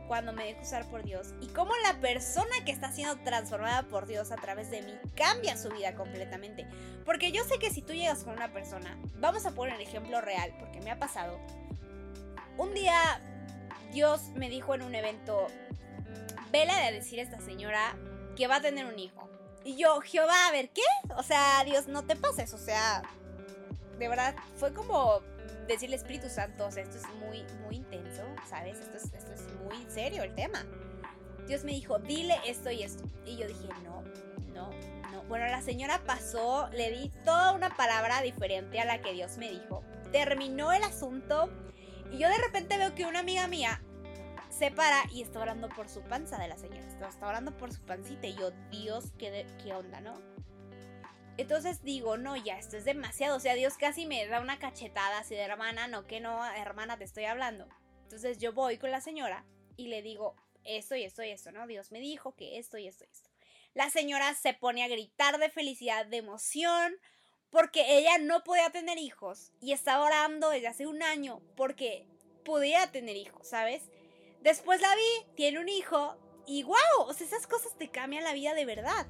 cuando 0.07 0.33
me 0.33 0.45
dejo 0.45 0.61
usar 0.61 0.85
por 0.89 1.03
Dios 1.03 1.33
y 1.41 1.47
cómo 1.47 1.71
la 1.83 1.99
persona 1.99 2.51
que 2.65 2.71
está 2.71 2.91
siendo 2.91 3.17
transformada 3.23 3.83
por 3.83 4.05
Dios 4.05 4.31
a 4.31 4.35
través 4.35 4.69
de 4.69 4.81
mí 4.81 4.93
cambia 5.15 5.57
su 5.57 5.69
vida 5.69 5.95
completamente. 5.95 6.67
Porque 7.05 7.31
yo 7.31 7.43
sé 7.43 7.59
que 7.59 7.69
si 7.69 7.81
tú 7.81 7.93
llegas 7.93 8.23
con 8.23 8.33
una 8.33 8.51
persona, 8.51 8.97
vamos 9.19 9.45
a 9.45 9.51
poner 9.51 9.75
el 9.75 9.81
ejemplo 9.81 10.21
real, 10.21 10.53
porque 10.59 10.81
me 10.81 10.91
ha 10.91 10.99
pasado. 10.99 11.39
Un 12.57 12.73
día 12.73 13.21
Dios 13.91 14.29
me 14.35 14.49
dijo 14.49 14.73
en 14.73 14.81
un 14.81 14.95
evento, 14.95 15.47
vela 16.51 16.75
de 16.79 16.93
decir 16.93 17.19
a 17.19 17.23
esta 17.23 17.39
señora 17.39 17.95
que 18.35 18.47
va 18.47 18.57
a 18.57 18.61
tener 18.61 18.85
un 18.85 18.97
hijo. 18.97 19.29
Y 19.63 19.77
yo, 19.77 20.01
Jehová, 20.01 20.47
a 20.47 20.51
ver, 20.51 20.69
¿qué? 20.69 20.81
O 21.15 21.23
sea, 21.23 21.63
Dios, 21.63 21.87
no 21.87 22.03
te 22.03 22.15
pases, 22.15 22.53
o 22.53 22.57
sea, 22.57 23.03
de 23.97 24.07
verdad, 24.07 24.35
fue 24.57 24.73
como 24.73 25.21
decirle 25.67 25.95
Espíritu 25.95 26.29
Santo, 26.29 26.67
o 26.67 26.71
sea, 26.71 26.83
esto 26.83 26.97
es 26.97 27.07
muy, 27.15 27.43
muy 27.63 27.77
intenso, 27.77 28.23
¿sabes? 28.47 28.79
Esto 28.79 28.97
es, 28.97 29.05
esto 29.13 29.33
es 29.33 29.41
muy 29.63 29.85
serio 29.89 30.23
el 30.23 30.33
tema. 30.35 30.65
Dios 31.47 31.63
me 31.63 31.71
dijo, 31.71 31.99
dile 31.99 32.35
esto 32.45 32.71
y 32.71 32.83
esto. 32.83 33.03
Y 33.25 33.37
yo 33.37 33.47
dije, 33.47 33.67
no, 33.83 34.03
no, 34.53 34.69
no. 35.11 35.23
Bueno, 35.23 35.45
la 35.47 35.61
señora 35.61 36.01
pasó, 36.05 36.69
le 36.71 36.91
di 36.91 37.09
toda 37.25 37.51
una 37.51 37.75
palabra 37.75 38.21
diferente 38.21 38.79
a 38.79 38.85
la 38.85 39.01
que 39.01 39.13
Dios 39.13 39.37
me 39.37 39.49
dijo. 39.49 39.83
Terminó 40.11 40.71
el 40.71 40.83
asunto 40.83 41.49
y 42.11 42.19
yo 42.19 42.29
de 42.29 42.37
repente 42.37 42.77
veo 42.77 42.93
que 42.95 43.05
una 43.05 43.19
amiga 43.19 43.47
mía 43.47 43.81
se 44.49 44.69
para 44.69 45.03
y 45.11 45.21
está 45.23 45.39
orando 45.39 45.67
por 45.69 45.89
su 45.89 46.01
panza 46.01 46.37
de 46.37 46.47
la 46.47 46.57
señora. 46.57 46.87
Está, 46.87 47.27
orando 47.27 47.57
por 47.57 47.73
su 47.73 47.81
pancita 47.81 48.27
y 48.27 48.35
yo, 48.35 48.51
Dios, 48.69 49.11
¿qué, 49.17 49.47
qué 49.63 49.73
onda, 49.73 49.99
no? 49.99 50.32
Entonces 51.37 51.83
digo, 51.83 52.17
no, 52.17 52.35
ya, 52.35 52.59
esto 52.59 52.77
es 52.77 52.85
demasiado. 52.85 53.37
O 53.37 53.39
sea, 53.39 53.55
Dios 53.55 53.77
casi 53.77 54.05
me 54.05 54.25
da 54.27 54.39
una 54.39 54.59
cachetada 54.59 55.19
así 55.19 55.35
de 55.35 55.41
hermana, 55.41 55.87
no, 55.87 56.05
que 56.05 56.19
no, 56.19 56.45
hermana, 56.53 56.97
te 56.97 57.03
estoy 57.03 57.25
hablando. 57.25 57.67
Entonces 58.03 58.37
yo 58.37 58.53
voy 58.53 58.77
con 58.77 58.91
la 58.91 59.01
señora 59.01 59.45
y 59.75 59.87
le 59.87 60.01
digo, 60.01 60.35
esto 60.63 60.95
y 60.95 61.03
esto 61.03 61.23
y 61.23 61.31
esto, 61.31 61.51
¿no? 61.51 61.65
Dios 61.67 61.91
me 61.91 61.99
dijo 61.99 62.35
que 62.35 62.59
esto 62.59 62.77
y 62.77 62.87
esto 62.87 63.05
y 63.05 63.11
esto. 63.11 63.29
La 63.73 63.89
señora 63.89 64.33
se 64.35 64.53
pone 64.53 64.83
a 64.83 64.87
gritar 64.87 65.39
de 65.39 65.49
felicidad, 65.49 66.05
de 66.05 66.17
emoción, 66.17 66.95
porque 67.49 67.97
ella 67.97 68.17
no 68.19 68.43
podía 68.43 68.69
tener 68.69 68.97
hijos 68.97 69.51
y 69.59 69.73
estaba 69.73 70.05
orando 70.05 70.49
desde 70.49 70.67
hace 70.67 70.87
un 70.87 71.01
año 71.01 71.41
porque 71.55 72.07
podía 72.45 72.91
tener 72.91 73.15
hijos, 73.15 73.47
¿sabes? 73.47 73.83
Después 74.41 74.81
la 74.81 74.93
vi, 74.95 75.35
tiene 75.35 75.59
un 75.59 75.69
hijo 75.69 76.17
y 76.45 76.63
wow, 76.63 76.75
o 76.99 77.13
sea, 77.13 77.25
esas 77.25 77.47
cosas 77.47 77.77
te 77.77 77.89
cambian 77.89 78.23
la 78.23 78.33
vida 78.33 78.53
de 78.53 78.65
verdad. 78.65 79.07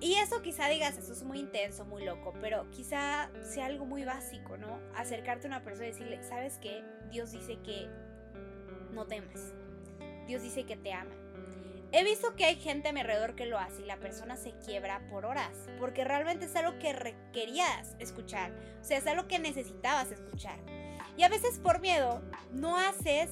Y 0.00 0.14
eso 0.14 0.42
quizá 0.42 0.68
digas, 0.68 0.96
eso 0.96 1.12
es 1.12 1.24
muy 1.24 1.40
intenso, 1.40 1.84
muy 1.84 2.04
loco, 2.04 2.32
pero 2.40 2.70
quizá 2.70 3.30
sea 3.42 3.66
algo 3.66 3.84
muy 3.84 4.04
básico, 4.04 4.56
¿no? 4.56 4.78
Acercarte 4.94 5.46
a 5.46 5.48
una 5.48 5.64
persona 5.64 5.88
y 5.88 5.92
decirle, 5.92 6.22
¿sabes 6.22 6.58
qué? 6.58 6.84
Dios 7.10 7.32
dice 7.32 7.58
que 7.64 7.88
no 8.92 9.06
temas. 9.06 9.52
Dios 10.26 10.42
dice 10.42 10.64
que 10.64 10.76
te 10.76 10.92
ama. 10.92 11.14
He 11.90 12.04
visto 12.04 12.36
que 12.36 12.44
hay 12.44 12.56
gente 12.56 12.88
a 12.88 12.92
mi 12.92 13.00
alrededor 13.00 13.34
que 13.34 13.46
lo 13.46 13.58
hace 13.58 13.82
y 13.82 13.86
la 13.86 13.96
persona 13.96 14.36
se 14.36 14.52
quiebra 14.58 15.00
por 15.08 15.24
horas, 15.24 15.56
porque 15.78 16.04
realmente 16.04 16.44
es 16.44 16.54
algo 16.54 16.78
que 16.78 16.92
requerías 16.92 17.96
escuchar, 17.98 18.52
o 18.80 18.84
sea, 18.84 18.98
es 18.98 19.06
algo 19.06 19.26
que 19.26 19.38
necesitabas 19.38 20.12
escuchar. 20.12 20.58
Y 21.16 21.22
a 21.22 21.30
veces 21.30 21.58
por 21.58 21.80
miedo 21.80 22.22
no 22.52 22.76
haces 22.76 23.30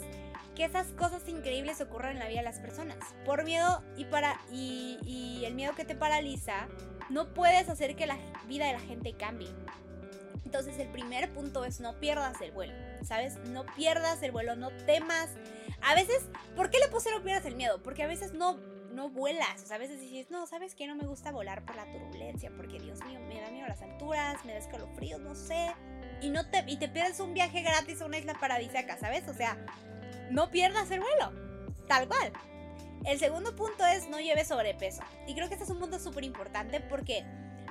que 0.57 0.65
esas 0.65 0.89
cosas 0.89 1.29
increíbles 1.29 1.81
ocurran 1.81 2.13
en 2.13 2.19
la 2.19 2.27
vida 2.27 2.39
de 2.39 2.45
las 2.45 2.59
personas. 2.59 2.97
Por 3.25 3.45
miedo 3.45 3.85
y, 3.97 4.07
para, 4.07 4.41
y, 4.51 5.43
el 5.45 5.55
miedo 5.55 5.75
que 5.77 5.85
te 5.85 5.95
paraliza, 5.95 6.67
no 7.11 7.33
puedes 7.35 7.69
hacer 7.69 7.95
que 7.95 8.07
la 8.07 8.19
vida 8.49 8.67
de 8.67 8.73
la 8.73 8.81
gente 8.81 9.15
cambie. 9.17 9.51
Entonces 10.45 10.79
el 10.79 10.89
primer 10.89 11.33
punto 11.33 11.65
es 11.65 11.81
no 11.81 12.01
pierdas 12.01 12.41
el 12.41 12.51
vuelo, 12.53 12.73
¿sabes? 13.05 13.37
No 13.51 13.67
pierdas 13.77 14.23
el 14.23 14.33
vuelo, 14.33 14.57
no 14.57 14.71
temas. 14.87 15.29
A 15.83 15.95
veces, 15.95 16.23
¿por 16.57 16.71
qué 16.71 16.79
le 16.79 16.89
puse 16.89 17.11
no 17.11 17.23
pierdas 17.23 17.45
el 17.45 17.55
miedo? 17.55 17.83
Porque 17.83 18.03
a 18.03 18.07
veces 18.07 18.33
no, 18.33 18.59
no 18.93 19.11
vuelas, 19.11 19.63
o 19.63 19.67
sea, 19.67 19.77
a 19.77 19.79
veces 19.79 20.01
dices, 20.01 20.31
no, 20.31 20.47
¿sabes 20.47 20.75
qué? 20.75 20.87
No 20.87 20.95
me 20.95 21.07
gusta 21.07 21.31
volar 21.31 21.65
por 21.65 21.77
la 21.77 21.85
turbulencia, 21.93 22.51
porque 22.57 22.81
Dios 22.81 23.05
mío, 23.05 23.21
me 23.29 23.41
da 23.41 23.51
miedo 23.51 23.69
las 23.69 23.83
alturas, 23.83 24.43
me 24.45 24.53
da 24.53 24.59
escalofríos, 24.59 25.21
no 25.21 25.35
sé. 25.35 25.75
Y, 26.23 26.31
no 26.31 26.49
te, 26.49 26.65
y 26.67 26.79
te 26.79 26.89
pierdes 26.89 27.21
un 27.21 27.35
viaje 27.35 27.61
gratis 27.61 28.01
a 28.01 28.07
una 28.07 28.17
isla 28.17 28.35
paradisíaca, 28.41 28.97
¿sabes? 28.97 29.29
O 29.29 29.35
sea, 29.35 29.59
no 30.31 30.51
pierdas 30.51 30.91
el 30.91 31.01
vuelo. 31.01 31.33
Tal 31.87 32.09
cual. 32.09 32.33
El 33.05 33.19
segundo 33.19 33.55
punto 33.55 33.87
es 33.87 34.09
no 34.09 34.19
lleves 34.21 34.49
sobrepeso. 34.49 35.03
Y 35.27 35.35
creo 35.35 35.49
que 35.49 35.55
este 35.55 35.65
es 35.65 35.71
un 35.71 35.79
punto 35.79 35.99
súper 35.99 36.25
importante 36.25 36.81
porque 36.81 37.25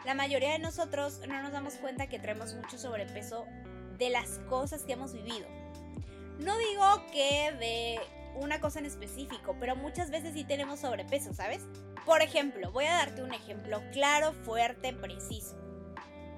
la 0.06 0.14
mayoría 0.14 0.54
de 0.54 0.60
nosotros 0.60 1.22
no 1.28 1.42
nos 1.42 1.52
damos 1.52 1.74
cuenta 1.76 2.08
que 2.08 2.20
traemos 2.20 2.54
mucho 2.54 2.78
sobrepeso 2.78 3.46
de 3.98 4.10
las 4.10 4.40
cosas 4.50 4.84
que 4.84 4.94
hemos 4.94 5.14
vivido. 5.14 5.48
No 6.40 6.58
digo 6.58 7.06
que 7.12 7.52
de 7.60 8.00
una 8.36 8.60
cosa 8.60 8.80
en 8.80 8.86
específico, 8.86 9.56
pero 9.60 9.76
muchas 9.76 10.12
veces 10.12 10.34
sí 10.34 10.44
tenemos 10.44 10.82
sobrepeso, 10.82 11.34
¿sabes? 11.34 11.64
Por 12.06 12.22
ejemplo, 12.22 12.72
voy 12.72 12.86
a 12.86 12.94
darte 12.94 13.24
un 13.24 13.34
ejemplo 13.34 13.82
claro, 13.92 14.34
fuerte, 14.34 14.94
preciso. 14.94 15.58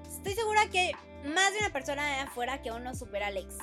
Estoy 0.08 0.34
segura 0.34 0.68
que 0.70 0.92
más 1.24 1.52
de 1.52 1.58
una 1.58 1.70
persona 1.70 2.06
de 2.06 2.20
afuera 2.20 2.62
que 2.62 2.70
aún 2.70 2.84
no 2.84 2.94
supera 2.94 3.26
Alex 3.26 3.56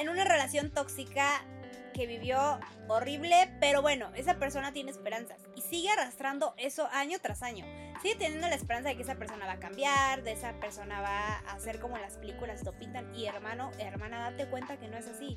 en 0.00 0.08
una 0.08 0.24
relación 0.24 0.70
tóxica 0.70 1.44
que 1.92 2.06
vivió 2.06 2.58
horrible, 2.88 3.52
pero 3.60 3.82
bueno, 3.82 4.10
esa 4.14 4.34
persona 4.34 4.72
tiene 4.72 4.90
esperanzas 4.90 5.38
y 5.54 5.62
sigue 5.62 5.90
arrastrando 5.90 6.54
eso 6.56 6.88
año 6.92 7.18
tras 7.20 7.42
año. 7.42 7.64
Sigue 8.00 8.14
teniendo 8.14 8.48
la 8.48 8.54
esperanza 8.54 8.88
de 8.88 8.96
que 8.96 9.02
esa 9.02 9.16
persona 9.16 9.44
va 9.44 9.52
a 9.52 9.60
cambiar, 9.60 10.22
de 10.22 10.32
esa 10.32 10.54
persona 10.54 11.02
va 11.02 11.38
a 11.38 11.52
hacer 11.52 11.80
como 11.80 11.98
las 11.98 12.16
películas 12.16 12.64
lo 12.64 12.72
pintan 12.72 13.14
y 13.14 13.26
hermano, 13.26 13.70
hermana, 13.78 14.30
date 14.30 14.46
cuenta 14.46 14.78
que 14.78 14.88
no 14.88 14.96
es 14.96 15.06
así. 15.06 15.36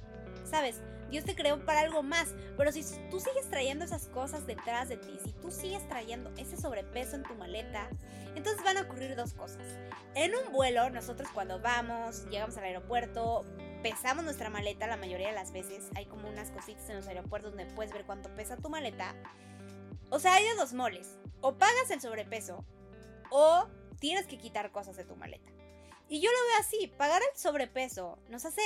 Sabes, 0.50 0.82
Dios 1.10 1.26
te 1.26 1.36
creó 1.36 1.64
para 1.66 1.82
algo 1.82 2.04
más, 2.04 2.34
pero 2.58 2.72
si 2.72 2.84
tú 3.10 3.20
sigues 3.20 3.50
trayendo 3.50 3.84
esas 3.84 4.08
cosas 4.08 4.48
detrás 4.48 4.90
de 4.90 4.98
ti, 4.98 5.18
si 5.24 5.34
tú 5.34 5.52
sigues 5.52 5.88
trayendo 5.90 6.32
ese 6.38 6.58
sobrepeso 6.58 7.16
en 7.16 7.24
tu 7.24 7.36
maleta, 7.36 7.90
entonces 8.36 8.64
van 8.64 8.78
a 8.78 8.82
ocurrir 8.82 9.16
dos 9.16 9.34
cosas. 9.34 9.62
En 10.16 10.32
un 10.36 10.52
vuelo, 10.54 10.90
nosotros 10.90 11.30
cuando 11.34 11.60
vamos, 11.60 12.26
llegamos 12.30 12.58
al 12.58 12.64
aeropuerto, 12.64 13.46
pesamos 13.84 14.24
nuestra 14.24 14.50
maleta 14.50 14.88
la 14.88 14.96
mayoría 14.96 15.28
de 15.28 15.36
las 15.36 15.52
veces. 15.52 15.90
Hay 15.96 16.06
como 16.06 16.30
unas 16.30 16.50
cositas 16.52 16.90
en 16.90 16.96
los 16.96 17.08
aeropuertos 17.08 17.52
donde 17.52 17.72
puedes 17.76 17.92
ver 17.92 18.06
cuánto 18.06 18.34
pesa 18.34 18.56
tu 18.56 18.70
maleta. 18.70 19.14
O 20.10 20.20
sea, 20.20 20.36
hay 20.36 20.46
de 20.46 20.56
dos 20.56 20.74
moles. 20.74 21.18
O 21.42 21.58
pagas 21.58 21.92
el 21.92 22.00
sobrepeso 22.00 22.66
o 23.30 23.68
tienes 24.00 24.26
que 24.26 24.38
quitar 24.38 24.72
cosas 24.72 24.96
de 24.96 25.04
tu 25.04 25.18
maleta. 25.18 25.52
Y 26.08 26.22
yo 26.22 26.32
lo 26.32 26.48
veo 26.48 26.60
así, 26.60 26.88
pagar 26.98 27.22
el 27.22 27.38
sobrepeso 27.38 28.18
nos 28.30 28.46
hace 28.46 28.62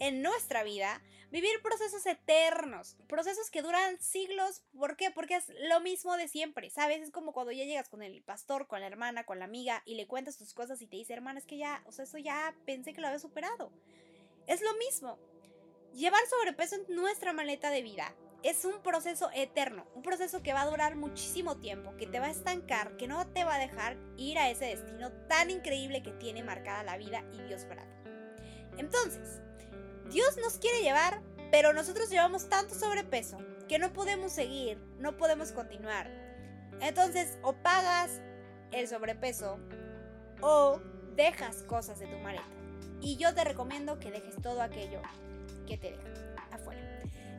en 0.00 0.22
nuestra 0.22 0.64
vida 0.64 1.02
vivir 1.30 1.60
procesos 1.62 2.04
eternos, 2.06 2.96
procesos 3.06 3.50
que 3.50 3.62
duran 3.62 4.00
siglos. 4.00 4.64
¿Por 4.76 4.96
qué? 4.96 5.12
Porque 5.12 5.36
es 5.36 5.52
lo 5.68 5.80
mismo 5.80 6.16
de 6.16 6.26
siempre, 6.26 6.70
¿sabes? 6.70 7.02
Es 7.02 7.10
como 7.12 7.32
cuando 7.32 7.52
ya 7.52 7.64
llegas 7.64 7.88
con 7.88 8.02
el 8.02 8.22
pastor, 8.22 8.66
con 8.66 8.80
la 8.80 8.88
hermana, 8.88 9.24
con 9.24 9.38
la 9.38 9.44
amiga 9.44 9.82
y 9.84 9.94
le 9.94 10.08
cuentas 10.08 10.36
tus 10.36 10.52
cosas 10.52 10.82
y 10.82 10.88
te 10.88 10.96
dice, 10.96 11.12
hermana, 11.12 11.38
es 11.38 11.46
que 11.46 11.58
ya, 11.58 11.82
o 11.86 11.92
sea, 11.92 12.04
eso 12.04 12.18
ya 12.18 12.56
pensé 12.66 12.92
que 12.92 13.00
lo 13.00 13.06
había 13.06 13.20
superado. 13.20 13.70
Es 14.48 14.62
lo 14.62 14.74
mismo. 14.78 15.18
Llevar 15.92 16.22
sobrepeso 16.26 16.76
en 16.76 16.96
nuestra 16.96 17.34
maleta 17.34 17.68
de 17.68 17.82
vida 17.82 18.14
es 18.42 18.64
un 18.64 18.80
proceso 18.82 19.30
eterno, 19.34 19.86
un 19.94 20.02
proceso 20.02 20.42
que 20.42 20.54
va 20.54 20.62
a 20.62 20.70
durar 20.70 20.96
muchísimo 20.96 21.58
tiempo, 21.58 21.94
que 21.98 22.06
te 22.06 22.18
va 22.18 22.26
a 22.26 22.30
estancar, 22.30 22.96
que 22.96 23.06
no 23.06 23.26
te 23.28 23.44
va 23.44 23.56
a 23.56 23.58
dejar 23.58 23.98
ir 24.16 24.38
a 24.38 24.48
ese 24.48 24.64
destino 24.64 25.12
tan 25.28 25.50
increíble 25.50 26.02
que 26.02 26.12
tiene 26.12 26.42
marcada 26.42 26.82
la 26.82 26.96
vida 26.96 27.24
y 27.34 27.42
Dios 27.42 27.66
para 27.66 27.82
ti. 27.82 28.10
Entonces, 28.78 29.42
Dios 30.08 30.38
nos 30.38 30.56
quiere 30.56 30.80
llevar, 30.80 31.20
pero 31.50 31.74
nosotros 31.74 32.08
llevamos 32.08 32.48
tanto 32.48 32.74
sobrepeso 32.74 33.36
que 33.68 33.78
no 33.78 33.92
podemos 33.92 34.32
seguir, 34.32 34.78
no 34.98 35.18
podemos 35.18 35.52
continuar. 35.52 36.10
Entonces, 36.80 37.36
o 37.42 37.52
pagas 37.52 38.22
el 38.72 38.88
sobrepeso 38.88 39.58
o 40.40 40.80
dejas 41.16 41.64
cosas 41.64 41.98
de 41.98 42.06
tu 42.06 42.16
maleta. 42.18 42.57
Y 43.00 43.16
yo 43.16 43.34
te 43.34 43.44
recomiendo 43.44 43.98
que 43.98 44.10
dejes 44.10 44.36
todo 44.42 44.62
aquello 44.62 45.00
que 45.66 45.76
te 45.76 45.92
deja 45.92 46.02
afuera. 46.50 46.80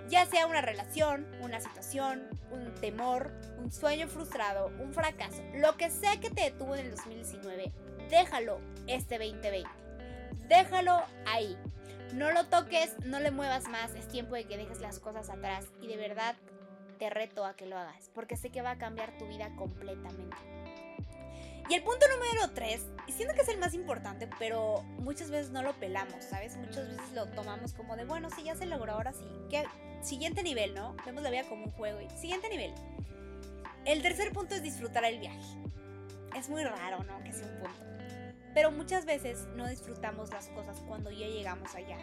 Ya 0.09 0.25
sea 0.25 0.47
una 0.47 0.61
relación, 0.61 1.27
una 1.41 1.59
situación, 1.59 2.27
un 2.51 2.73
temor, 2.75 3.31
un 3.59 3.71
sueño 3.71 4.07
frustrado, 4.07 4.71
un 4.79 4.93
fracaso, 4.93 5.43
lo 5.55 5.77
que 5.77 5.89
sea 5.89 6.19
que 6.19 6.29
te 6.29 6.43
detuvo 6.43 6.75
en 6.75 6.85
el 6.85 6.91
2019, 6.91 7.71
déjalo 8.09 8.59
este 8.87 9.19
2020. 9.19 9.69
Déjalo 10.47 11.03
ahí. 11.27 11.57
No 12.13 12.31
lo 12.31 12.45
toques, 12.47 12.95
no 13.05 13.19
le 13.19 13.29
muevas 13.29 13.67
más, 13.67 13.93
es 13.93 14.07
tiempo 14.07 14.33
de 14.33 14.45
que 14.45 14.57
dejes 14.57 14.81
las 14.81 14.99
cosas 14.99 15.29
atrás 15.29 15.65
y 15.79 15.87
de 15.87 15.97
verdad 15.97 16.35
te 16.97 17.09
reto 17.11 17.45
a 17.45 17.55
que 17.55 17.67
lo 17.67 17.77
hagas, 17.77 18.09
porque 18.15 18.35
sé 18.35 18.49
que 18.49 18.63
va 18.63 18.71
a 18.71 18.77
cambiar 18.77 19.15
tu 19.19 19.27
vida 19.27 19.55
completamente. 19.55 20.35
Y 21.69 21.75
el 21.75 21.83
punto 21.83 22.07
número 22.07 22.49
3, 22.55 22.81
y 23.05 23.11
siento 23.11 23.35
que 23.35 23.41
es 23.41 23.47
el 23.47 23.59
más 23.59 23.75
importante, 23.75 24.27
pero 24.39 24.81
muchas 24.97 25.29
veces 25.29 25.51
no 25.51 25.61
lo 25.61 25.73
pelamos, 25.79 26.25
¿sabes? 26.25 26.57
Muchas 26.57 26.87
veces 26.87 27.11
lo 27.13 27.27
tomamos 27.27 27.73
como 27.73 27.95
de, 27.95 28.05
bueno, 28.05 28.29
sí, 28.31 28.41
ya 28.43 28.55
se 28.55 28.65
logró, 28.65 28.93
ahora 28.93 29.13
sí. 29.13 29.23
Que, 29.51 29.63
siguiente 30.01 30.41
nivel, 30.41 30.73
¿no? 30.73 30.95
Vemos 31.05 31.21
la 31.21 31.29
vida 31.29 31.43
como 31.47 31.65
un 31.65 31.71
juego. 31.71 32.01
Y, 32.01 32.09
siguiente 32.17 32.49
nivel. 32.49 32.73
El 33.85 34.01
tercer 34.01 34.33
punto 34.33 34.55
es 34.55 34.63
disfrutar 34.63 35.05
el 35.05 35.19
viaje. 35.19 35.39
Es 36.35 36.49
muy 36.49 36.63
raro, 36.63 37.03
¿no? 37.03 37.23
Que 37.23 37.31
sea 37.31 37.45
un 37.45 37.59
punto. 37.59 37.85
Pero 38.55 38.71
muchas 38.71 39.05
veces 39.05 39.45
no 39.55 39.67
disfrutamos 39.67 40.31
las 40.31 40.47
cosas 40.49 40.81
cuando 40.87 41.11
ya 41.11 41.27
llegamos 41.27 41.75
allá. 41.75 41.99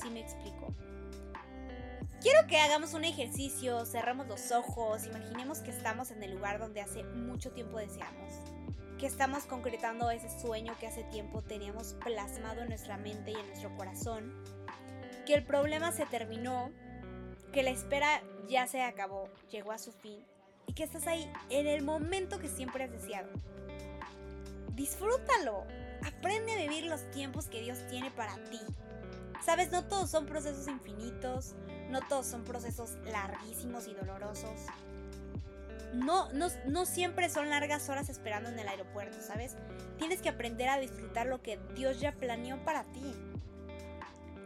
¿Sí 0.00 0.08
me 0.08 0.20
explico? 0.20 0.74
Quiero 2.22 2.46
que 2.46 2.56
hagamos 2.56 2.94
un 2.94 3.04
ejercicio, 3.04 3.84
cerramos 3.84 4.28
los 4.28 4.50
ojos, 4.50 5.04
imaginemos 5.04 5.58
que 5.58 5.72
estamos 5.72 6.10
en 6.10 6.22
el 6.22 6.32
lugar 6.32 6.58
donde 6.58 6.80
hace 6.80 7.02
mucho 7.04 7.50
tiempo 7.50 7.76
deseamos 7.76 8.32
que 9.02 9.08
estamos 9.08 9.46
concretando 9.46 10.12
ese 10.12 10.30
sueño 10.30 10.76
que 10.78 10.86
hace 10.86 11.02
tiempo 11.02 11.42
teníamos 11.42 11.94
plasmado 12.04 12.62
en 12.62 12.68
nuestra 12.68 12.96
mente 12.98 13.32
y 13.32 13.34
en 13.34 13.48
nuestro 13.48 13.76
corazón, 13.76 14.32
que 15.26 15.34
el 15.34 15.44
problema 15.44 15.90
se 15.90 16.06
terminó, 16.06 16.70
que 17.52 17.64
la 17.64 17.70
espera 17.70 18.22
ya 18.48 18.68
se 18.68 18.80
acabó, 18.80 19.28
llegó 19.50 19.72
a 19.72 19.78
su 19.78 19.90
fin 19.90 20.24
y 20.68 20.74
que 20.74 20.84
estás 20.84 21.08
ahí 21.08 21.28
en 21.50 21.66
el 21.66 21.82
momento 21.82 22.38
que 22.38 22.46
siempre 22.46 22.84
has 22.84 22.92
deseado. 22.92 23.28
Disfrútalo, 24.76 25.64
aprende 26.06 26.52
a 26.52 26.58
vivir 26.58 26.84
los 26.84 27.10
tiempos 27.10 27.48
que 27.48 27.60
Dios 27.60 27.78
tiene 27.90 28.12
para 28.12 28.36
ti. 28.50 28.60
Sabes, 29.44 29.72
no 29.72 29.82
todos 29.88 30.12
son 30.12 30.26
procesos 30.26 30.68
infinitos, 30.68 31.56
no 31.90 32.02
todos 32.02 32.26
son 32.26 32.44
procesos 32.44 32.92
larguísimos 33.04 33.88
y 33.88 33.94
dolorosos 33.94 34.60
no, 35.92 36.28
no, 36.66 36.86
siempre 36.86 37.28
son 37.28 37.50
largas 37.50 37.88
horas 37.88 38.08
esperando 38.08 38.48
en 38.48 38.58
el 38.58 38.68
aeropuerto, 38.68 39.20
¿sabes? 39.20 39.56
Tienes 39.98 40.22
que 40.22 40.28
aprender 40.28 40.68
a 40.68 40.78
disfrutar 40.78 41.26
lo 41.26 41.42
que 41.42 41.58
Dios 41.74 42.00
ya 42.00 42.12
planeó 42.12 42.64
para 42.64 42.84
ti. 42.84 43.14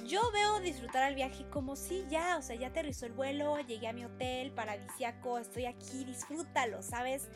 Yo 0.05 0.31
veo 0.33 0.61
disfrutar 0.61 1.09
el 1.09 1.17
viaje 1.17 1.45
como 1.50 1.75
si 1.75 2.05
ya, 2.09 2.37
o 2.37 2.43
sea, 2.43 2.57
ya 2.57 2.69
aterrizó 2.69 3.07
el 3.07 3.12
vuelo, 3.12 3.59
llegué 3.61 3.88
a 3.88 3.93
mi 3.93 4.05
hotel 4.05 4.53
paradisiaco, 4.53 5.38
estoy 5.38 5.67
aquí, 5.67 6.05
disfrútalo, 6.05 6.83
¿sabes? 6.83 7.29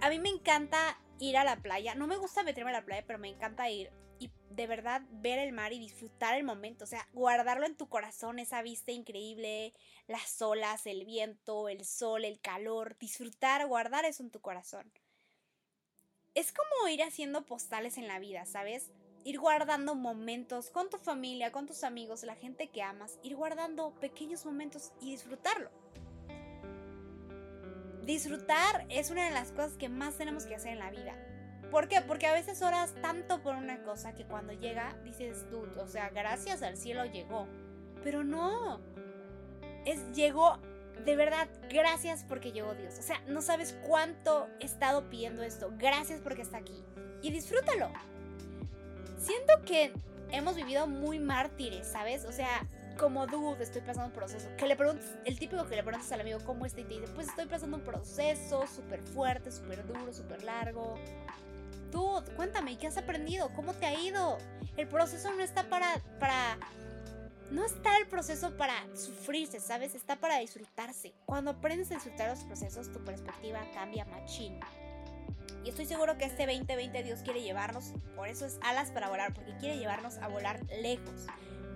A 0.00 0.08
mí 0.08 0.18
me 0.18 0.30
encanta 0.30 0.98
ir 1.18 1.36
a 1.36 1.44
la 1.44 1.56
playa, 1.56 1.94
no 1.94 2.06
me 2.06 2.16
gusta 2.16 2.42
meterme 2.42 2.70
a 2.70 2.74
la 2.74 2.84
playa, 2.84 3.04
pero 3.06 3.18
me 3.18 3.28
encanta 3.28 3.68
ir 3.68 3.90
y 4.18 4.30
de 4.50 4.66
verdad 4.66 5.02
ver 5.10 5.38
el 5.38 5.52
mar 5.52 5.72
y 5.72 5.78
disfrutar 5.78 6.36
el 6.36 6.44
momento, 6.44 6.84
o 6.84 6.86
sea, 6.86 7.08
guardarlo 7.12 7.66
en 7.66 7.76
tu 7.76 7.88
corazón, 7.88 8.38
esa 8.38 8.62
vista 8.62 8.92
increíble, 8.92 9.74
las 10.06 10.40
olas, 10.42 10.86
el 10.86 11.04
viento, 11.04 11.68
el 11.68 11.84
sol, 11.84 12.24
el 12.24 12.40
calor, 12.40 12.96
disfrutar, 12.98 13.66
guardar 13.66 14.04
eso 14.04 14.22
en 14.22 14.30
tu 14.30 14.40
corazón. 14.40 14.92
Es 16.34 16.52
como 16.52 16.88
ir 16.88 17.02
haciendo 17.02 17.46
postales 17.46 17.98
en 17.98 18.08
la 18.08 18.18
vida, 18.18 18.44
¿sabes? 18.46 18.90
ir 19.28 19.38
guardando 19.38 19.94
momentos 19.94 20.70
con 20.70 20.88
tu 20.88 20.96
familia, 20.96 21.52
con 21.52 21.66
tus 21.66 21.84
amigos, 21.84 22.22
la 22.22 22.34
gente 22.34 22.68
que 22.68 22.82
amas, 22.82 23.18
ir 23.22 23.36
guardando 23.36 23.92
pequeños 24.00 24.46
momentos 24.46 24.92
y 25.02 25.10
disfrutarlo. 25.10 25.70
Disfrutar 28.04 28.86
es 28.88 29.10
una 29.10 29.26
de 29.26 29.32
las 29.32 29.52
cosas 29.52 29.74
que 29.74 29.90
más 29.90 30.16
tenemos 30.16 30.46
que 30.46 30.54
hacer 30.54 30.72
en 30.72 30.78
la 30.78 30.90
vida. 30.90 31.14
¿Por 31.70 31.88
qué? 31.88 32.00
Porque 32.00 32.26
a 32.26 32.32
veces 32.32 32.62
oras 32.62 32.94
tanto 33.02 33.42
por 33.42 33.54
una 33.54 33.82
cosa 33.82 34.14
que 34.14 34.24
cuando 34.24 34.52
llega 34.52 34.96
dices 35.04 35.46
tú, 35.50 35.66
o 35.78 35.86
sea, 35.86 36.10
gracias 36.10 36.62
al 36.62 36.76
cielo 36.76 37.04
llegó. 37.04 37.46
Pero 38.02 38.24
no. 38.24 38.80
Es 39.84 40.12
llegó 40.12 40.58
de 41.04 41.16
verdad, 41.16 41.48
gracias 41.70 42.24
porque 42.28 42.52
llegó 42.52 42.74
Dios. 42.74 42.98
O 42.98 43.02
sea, 43.02 43.20
no 43.28 43.40
sabes 43.42 43.76
cuánto 43.86 44.48
he 44.60 44.64
estado 44.64 45.08
pidiendo 45.08 45.42
esto. 45.42 45.72
Gracias 45.78 46.20
porque 46.20 46.42
está 46.42 46.58
aquí. 46.58 46.84
Y 47.22 47.30
disfrútalo. 47.30 47.90
Siento 49.18 49.54
que 49.64 49.92
hemos 50.30 50.56
vivido 50.56 50.86
muy 50.86 51.18
mártires, 51.18 51.86
¿sabes? 51.86 52.24
O 52.24 52.32
sea, 52.32 52.66
como 52.98 53.26
dude, 53.26 53.62
estoy 53.62 53.82
pasando 53.82 54.06
un 54.06 54.12
proceso. 54.12 54.48
Que 54.56 54.66
le 54.66 54.76
preguntes, 54.76 55.06
el 55.24 55.38
típico 55.38 55.66
que 55.66 55.76
le 55.76 55.82
preguntas 55.82 56.10
al 56.12 56.20
amigo 56.20 56.40
cómo 56.44 56.66
está 56.66 56.80
y 56.80 56.84
te 56.84 56.94
dice, 56.94 57.08
pues 57.14 57.28
estoy 57.28 57.46
pasando 57.46 57.76
un 57.76 57.84
proceso 57.84 58.66
súper 58.66 59.00
fuerte, 59.02 59.50
súper 59.50 59.86
duro, 59.86 60.12
súper 60.12 60.42
largo. 60.42 60.96
Tú, 61.90 62.22
cuéntame, 62.36 62.78
¿qué 62.78 62.86
has 62.86 62.96
aprendido? 62.96 63.50
¿Cómo 63.54 63.74
te 63.74 63.86
ha 63.86 63.98
ido? 63.98 64.38
El 64.76 64.88
proceso 64.88 65.32
no 65.32 65.42
está 65.42 65.68
para, 65.68 66.00
para 66.18 66.58
no 67.50 67.64
está 67.64 67.96
el 67.96 68.06
proceso 68.06 68.56
para 68.56 68.74
sufrirse, 68.94 69.58
¿sabes? 69.60 69.94
Está 69.94 70.16
para 70.16 70.38
disfrutarse. 70.38 71.14
Cuando 71.24 71.52
aprendes 71.52 71.90
a 71.90 71.94
disfrutar 71.94 72.28
los 72.28 72.44
procesos, 72.44 72.92
tu 72.92 73.02
perspectiva 73.04 73.60
cambia 73.72 74.04
machín. 74.04 74.60
Y 75.64 75.70
estoy 75.70 75.86
seguro 75.86 76.18
que 76.18 76.26
este 76.26 76.46
2020 76.46 77.02
Dios 77.02 77.20
quiere 77.20 77.42
llevarnos, 77.42 77.92
por 78.16 78.28
eso 78.28 78.46
es 78.46 78.58
alas 78.62 78.90
para 78.90 79.08
volar, 79.08 79.34
porque 79.34 79.56
quiere 79.56 79.78
llevarnos 79.78 80.18
a 80.18 80.28
volar 80.28 80.60
lejos. 80.82 81.26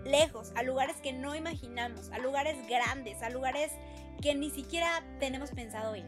Lejos, 0.04 0.52
a 0.56 0.62
lugares 0.62 0.96
que 0.96 1.12
no 1.12 1.34
imaginamos, 1.34 2.10
a 2.10 2.18
lugares 2.18 2.56
grandes, 2.68 3.22
a 3.22 3.30
lugares 3.30 3.72
que 4.20 4.34
ni 4.34 4.50
siquiera 4.50 5.02
tenemos 5.20 5.50
pensado 5.50 5.96
ir. 5.96 6.04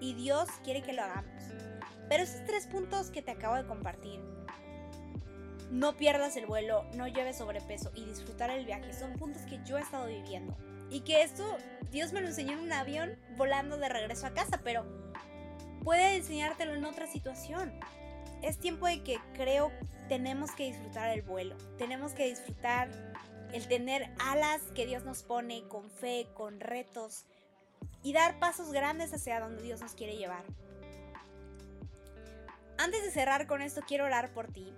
Y 0.00 0.14
Dios 0.14 0.48
quiere 0.62 0.82
que 0.82 0.92
lo 0.92 1.02
hagamos. 1.02 1.42
Pero 2.08 2.22
esos 2.22 2.44
tres 2.46 2.66
puntos 2.66 3.10
que 3.10 3.22
te 3.22 3.30
acabo 3.30 3.56
de 3.56 3.66
compartir, 3.66 4.20
no 5.70 5.96
pierdas 5.96 6.36
el 6.36 6.46
vuelo, 6.46 6.84
no 6.94 7.06
lleves 7.06 7.38
sobrepeso 7.38 7.90
y 7.94 8.04
disfrutar 8.04 8.50
el 8.50 8.64
viaje 8.64 8.92
son 8.92 9.14
puntos 9.14 9.42
que 9.42 9.60
yo 9.64 9.76
he 9.76 9.82
estado 9.82 10.06
viviendo. 10.06 10.56
Y 10.90 11.00
que 11.00 11.22
esto 11.22 11.44
Dios 11.90 12.12
me 12.12 12.20
lo 12.20 12.28
enseñó 12.28 12.52
en 12.52 12.60
un 12.60 12.72
avión 12.72 13.18
volando 13.36 13.76
de 13.76 13.88
regreso 13.88 14.26
a 14.26 14.32
casa, 14.32 14.60
pero 14.64 14.86
puede 15.84 16.16
enseñártelo 16.16 16.74
en 16.74 16.84
otra 16.84 17.06
situación. 17.06 17.78
Es 18.42 18.58
tiempo 18.58 18.86
de 18.86 19.02
que 19.02 19.18
creo 19.34 19.70
tenemos 20.08 20.52
que 20.52 20.64
disfrutar 20.64 21.10
el 21.10 21.22
vuelo, 21.22 21.56
tenemos 21.76 22.12
que 22.12 22.26
disfrutar 22.26 22.88
el 23.52 23.66
tener 23.68 24.10
alas 24.18 24.62
que 24.74 24.86
Dios 24.86 25.04
nos 25.04 25.22
pone 25.22 25.66
con 25.68 25.90
fe, 25.90 26.28
con 26.34 26.60
retos 26.60 27.26
y 28.02 28.12
dar 28.12 28.38
pasos 28.38 28.72
grandes 28.72 29.12
hacia 29.12 29.40
donde 29.40 29.62
Dios 29.62 29.80
nos 29.80 29.94
quiere 29.94 30.16
llevar. 30.16 30.44
Antes 32.78 33.02
de 33.02 33.10
cerrar 33.10 33.46
con 33.46 33.60
esto, 33.60 33.82
quiero 33.86 34.04
orar 34.04 34.32
por 34.32 34.52
ti 34.52 34.72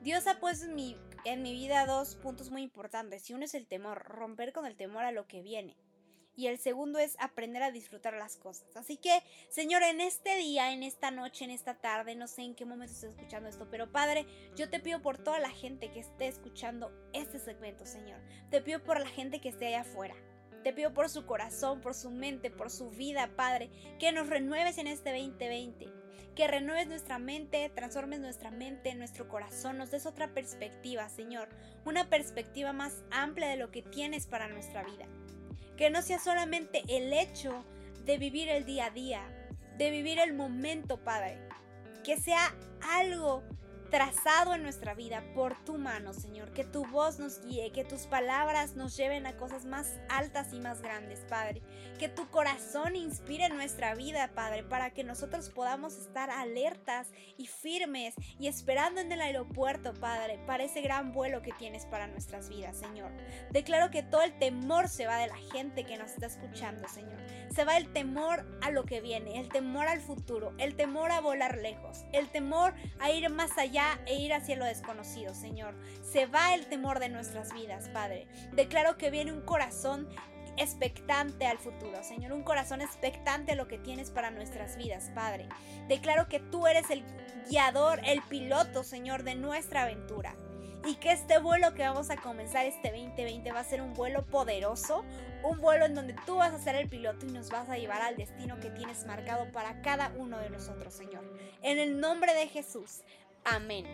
Dios 0.00 0.28
ha 0.28 0.38
puesto 0.38 0.66
en 0.66 1.42
mi, 1.42 1.52
vida 1.52 1.84
dos 1.84 2.14
puntos 2.14 2.50
muy 2.50 2.62
importantes. 2.62 3.28
Y 3.28 3.34
uno 3.34 3.44
es 3.44 3.54
el 3.54 3.66
temor, 3.66 4.04
romper 4.04 4.52
con 4.52 4.64
el 4.64 4.76
temor 4.76 5.04
a 5.04 5.12
lo 5.12 5.26
que 5.26 5.42
viene. 5.42 5.76
Y 6.36 6.46
el 6.46 6.58
segundo 6.58 7.00
es 7.00 7.16
aprender 7.18 7.64
a 7.64 7.72
disfrutar 7.72 8.14
las 8.14 8.36
cosas. 8.36 8.76
Así 8.76 8.96
que, 8.96 9.24
Señor, 9.48 9.82
en 9.82 10.00
este 10.00 10.36
día, 10.36 10.72
en 10.72 10.84
esta 10.84 11.10
noche, 11.10 11.44
en 11.44 11.50
esta 11.50 11.74
tarde, 11.74 12.14
no 12.14 12.28
sé 12.28 12.42
en 12.42 12.54
qué 12.54 12.64
momento 12.64 12.94
estés 12.94 13.10
escuchando 13.10 13.48
esto, 13.48 13.66
pero 13.68 13.90
Padre, 13.90 14.24
yo 14.54 14.70
te 14.70 14.78
pido 14.78 15.02
por 15.02 15.18
toda 15.18 15.40
la 15.40 15.50
gente 15.50 15.90
que 15.90 15.98
esté 15.98 16.28
escuchando 16.28 16.92
este 17.12 17.40
segmento, 17.40 17.84
Señor. 17.84 18.20
Te 18.50 18.62
pido 18.62 18.84
por 18.84 19.00
la 19.00 19.08
gente 19.08 19.40
que 19.40 19.48
esté 19.48 19.66
allá 19.66 19.80
afuera. 19.80 20.14
Te 20.62 20.72
pido 20.72 20.94
por 20.94 21.08
su 21.08 21.26
corazón, 21.26 21.80
por 21.80 21.94
su 21.94 22.10
mente, 22.10 22.52
por 22.52 22.70
su 22.70 22.88
vida, 22.90 23.32
Padre, 23.34 23.68
que 23.98 24.12
nos 24.12 24.28
renueves 24.28 24.78
en 24.78 24.86
este 24.86 25.10
2020 25.10 26.07
que 26.34 26.46
renueves 26.46 26.86
nuestra 26.86 27.18
mente, 27.18 27.70
transformes 27.74 28.20
nuestra 28.20 28.50
mente, 28.50 28.94
nuestro 28.94 29.28
corazón, 29.28 29.78
nos 29.78 29.90
des 29.90 30.06
otra 30.06 30.28
perspectiva, 30.34 31.08
Señor, 31.08 31.48
una 31.84 32.08
perspectiva 32.08 32.72
más 32.72 33.02
amplia 33.10 33.48
de 33.48 33.56
lo 33.56 33.70
que 33.70 33.82
tienes 33.82 34.26
para 34.26 34.48
nuestra 34.48 34.84
vida. 34.84 35.06
Que 35.76 35.90
no 35.90 36.02
sea 36.02 36.18
solamente 36.18 36.82
el 36.88 37.12
hecho 37.12 37.64
de 38.04 38.18
vivir 38.18 38.48
el 38.48 38.64
día 38.64 38.86
a 38.86 38.90
día, 38.90 39.22
de 39.76 39.90
vivir 39.90 40.18
el 40.18 40.34
momento, 40.34 41.02
Padre, 41.02 41.38
que 42.04 42.16
sea 42.16 42.54
algo 42.80 43.42
trazado 43.90 44.54
en 44.54 44.62
nuestra 44.62 44.94
vida 44.94 45.22
por 45.34 45.56
tu 45.64 45.78
mano, 45.78 46.12
Señor. 46.12 46.52
Que 46.52 46.64
tu 46.64 46.84
voz 46.86 47.18
nos 47.18 47.40
guíe, 47.40 47.72
que 47.72 47.84
tus 47.84 48.06
palabras 48.06 48.76
nos 48.76 48.96
lleven 48.96 49.26
a 49.26 49.36
cosas 49.36 49.64
más 49.64 49.96
altas 50.08 50.52
y 50.52 50.60
más 50.60 50.82
grandes, 50.82 51.20
Padre. 51.28 51.62
Que 51.98 52.08
tu 52.08 52.28
corazón 52.30 52.96
inspire 52.96 53.48
nuestra 53.48 53.94
vida, 53.94 54.30
Padre, 54.34 54.62
para 54.62 54.90
que 54.90 55.04
nosotros 55.04 55.50
podamos 55.50 55.94
estar 55.94 56.30
alertas 56.30 57.08
y 57.36 57.46
firmes 57.46 58.14
y 58.38 58.48
esperando 58.48 59.00
en 59.00 59.10
el 59.12 59.20
aeropuerto, 59.20 59.94
Padre, 59.94 60.38
para 60.46 60.64
ese 60.64 60.80
gran 60.82 61.12
vuelo 61.12 61.42
que 61.42 61.52
tienes 61.52 61.86
para 61.86 62.06
nuestras 62.06 62.48
vidas, 62.48 62.76
Señor. 62.76 63.10
Declaro 63.50 63.90
que 63.90 64.02
todo 64.02 64.22
el 64.22 64.38
temor 64.38 64.88
se 64.88 65.06
va 65.06 65.16
de 65.18 65.28
la 65.28 65.38
gente 65.52 65.84
que 65.84 65.96
nos 65.96 66.12
está 66.12 66.26
escuchando, 66.26 66.88
Señor. 66.88 67.18
Se 67.54 67.64
va 67.64 67.76
el 67.76 67.92
temor 67.92 68.46
a 68.62 68.70
lo 68.70 68.84
que 68.84 69.00
viene, 69.00 69.40
el 69.40 69.48
temor 69.48 69.88
al 69.88 70.00
futuro, 70.00 70.52
el 70.58 70.76
temor 70.76 71.10
a 71.10 71.20
volar 71.20 71.58
lejos, 71.58 72.04
el 72.12 72.28
temor 72.28 72.74
a 73.00 73.10
ir 73.10 73.28
más 73.30 73.56
allá 73.56 73.77
e 74.06 74.14
ir 74.14 74.32
hacia 74.32 74.56
lo 74.56 74.64
desconocido, 74.64 75.34
Señor. 75.34 75.74
Se 76.02 76.26
va 76.26 76.54
el 76.54 76.66
temor 76.66 76.98
de 76.98 77.08
nuestras 77.08 77.52
vidas, 77.52 77.88
Padre. 77.90 78.26
Declaro 78.52 78.96
que 78.96 79.10
viene 79.10 79.32
un 79.32 79.42
corazón 79.42 80.08
expectante 80.56 81.46
al 81.46 81.58
futuro, 81.58 82.02
Señor, 82.02 82.32
un 82.32 82.42
corazón 82.42 82.80
expectante 82.80 83.52
a 83.52 83.54
lo 83.54 83.68
que 83.68 83.78
tienes 83.78 84.10
para 84.10 84.30
nuestras 84.30 84.76
vidas, 84.76 85.10
Padre. 85.14 85.48
Declaro 85.88 86.28
que 86.28 86.40
tú 86.40 86.66
eres 86.66 86.90
el 86.90 87.04
guiador, 87.48 88.00
el 88.04 88.22
piloto, 88.22 88.82
Señor, 88.82 89.22
de 89.22 89.34
nuestra 89.36 89.82
aventura. 89.82 90.34
Y 90.86 90.94
que 90.96 91.12
este 91.12 91.38
vuelo 91.38 91.74
que 91.74 91.82
vamos 91.82 92.08
a 92.10 92.16
comenzar 92.16 92.64
este 92.64 92.90
2020 92.90 93.52
va 93.52 93.60
a 93.60 93.64
ser 93.64 93.82
un 93.82 93.94
vuelo 93.94 94.24
poderoso, 94.24 95.04
un 95.42 95.60
vuelo 95.60 95.84
en 95.84 95.94
donde 95.94 96.14
tú 96.24 96.36
vas 96.36 96.54
a 96.54 96.58
ser 96.58 96.76
el 96.76 96.88
piloto 96.88 97.26
y 97.26 97.32
nos 97.32 97.50
vas 97.50 97.68
a 97.68 97.76
llevar 97.76 98.00
al 98.00 98.16
destino 98.16 98.58
que 98.60 98.70
tienes 98.70 99.04
marcado 99.04 99.50
para 99.52 99.82
cada 99.82 100.12
uno 100.16 100.38
de 100.38 100.50
nosotros, 100.50 100.94
Señor. 100.94 101.24
En 101.62 101.78
el 101.78 102.00
nombre 102.00 102.32
de 102.34 102.46
Jesús. 102.46 103.02
Amén. 103.54 103.84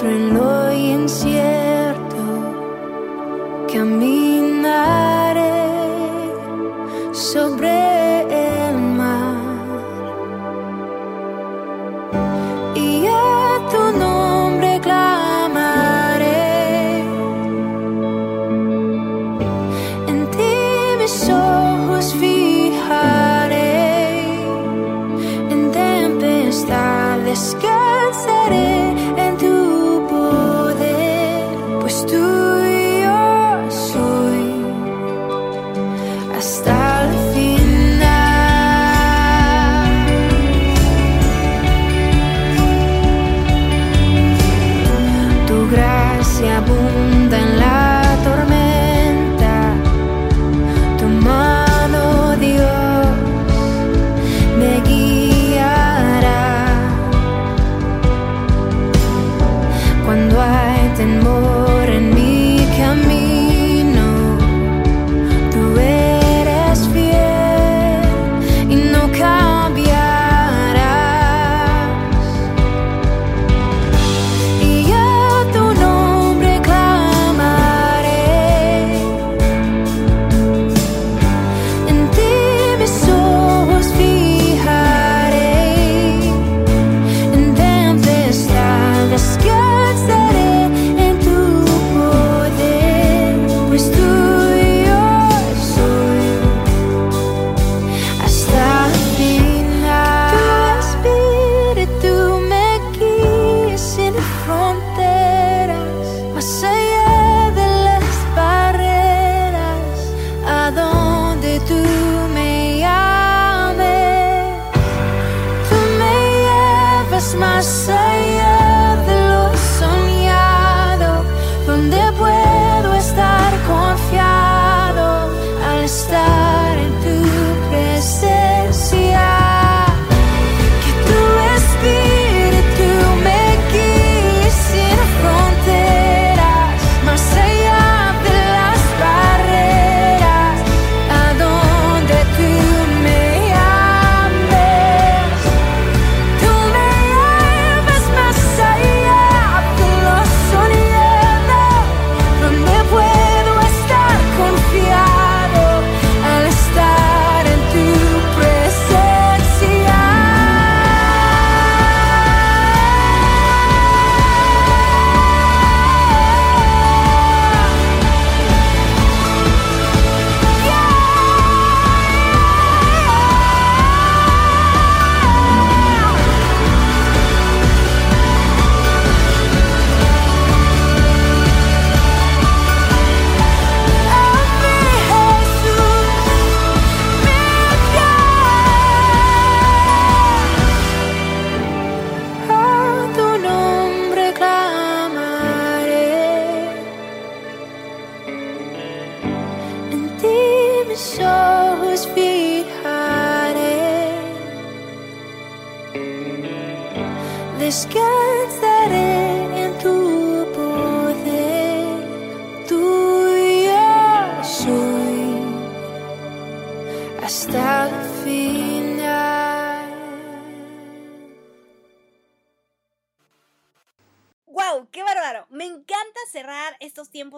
Encuentro 0.00 0.10
en 0.10 0.34
lo 0.34 0.72
incierto, 0.72 1.39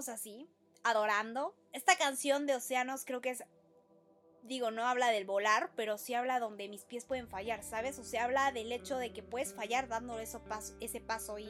así, 0.08 0.48
adorando. 0.84 1.54
Esta 1.72 1.96
canción 1.96 2.46
de 2.46 2.56
Océanos 2.56 3.04
creo 3.04 3.20
que 3.20 3.30
es, 3.30 3.44
digo, 4.42 4.70
no 4.70 4.86
habla 4.86 5.08
del 5.08 5.24
volar, 5.24 5.70
pero 5.76 5.98
sí 5.98 6.14
habla 6.14 6.40
donde 6.40 6.68
mis 6.68 6.84
pies 6.84 7.04
pueden 7.04 7.28
fallar, 7.28 7.62
¿sabes? 7.62 7.98
O 7.98 8.04
sea, 8.04 8.24
habla 8.24 8.52
del 8.52 8.72
hecho 8.72 8.96
de 8.98 9.12
que 9.12 9.22
puedes 9.22 9.54
fallar 9.54 9.88
dando 9.88 10.16
paso, 10.48 10.74
ese 10.80 11.00
paso 11.00 11.38
y 11.38 11.48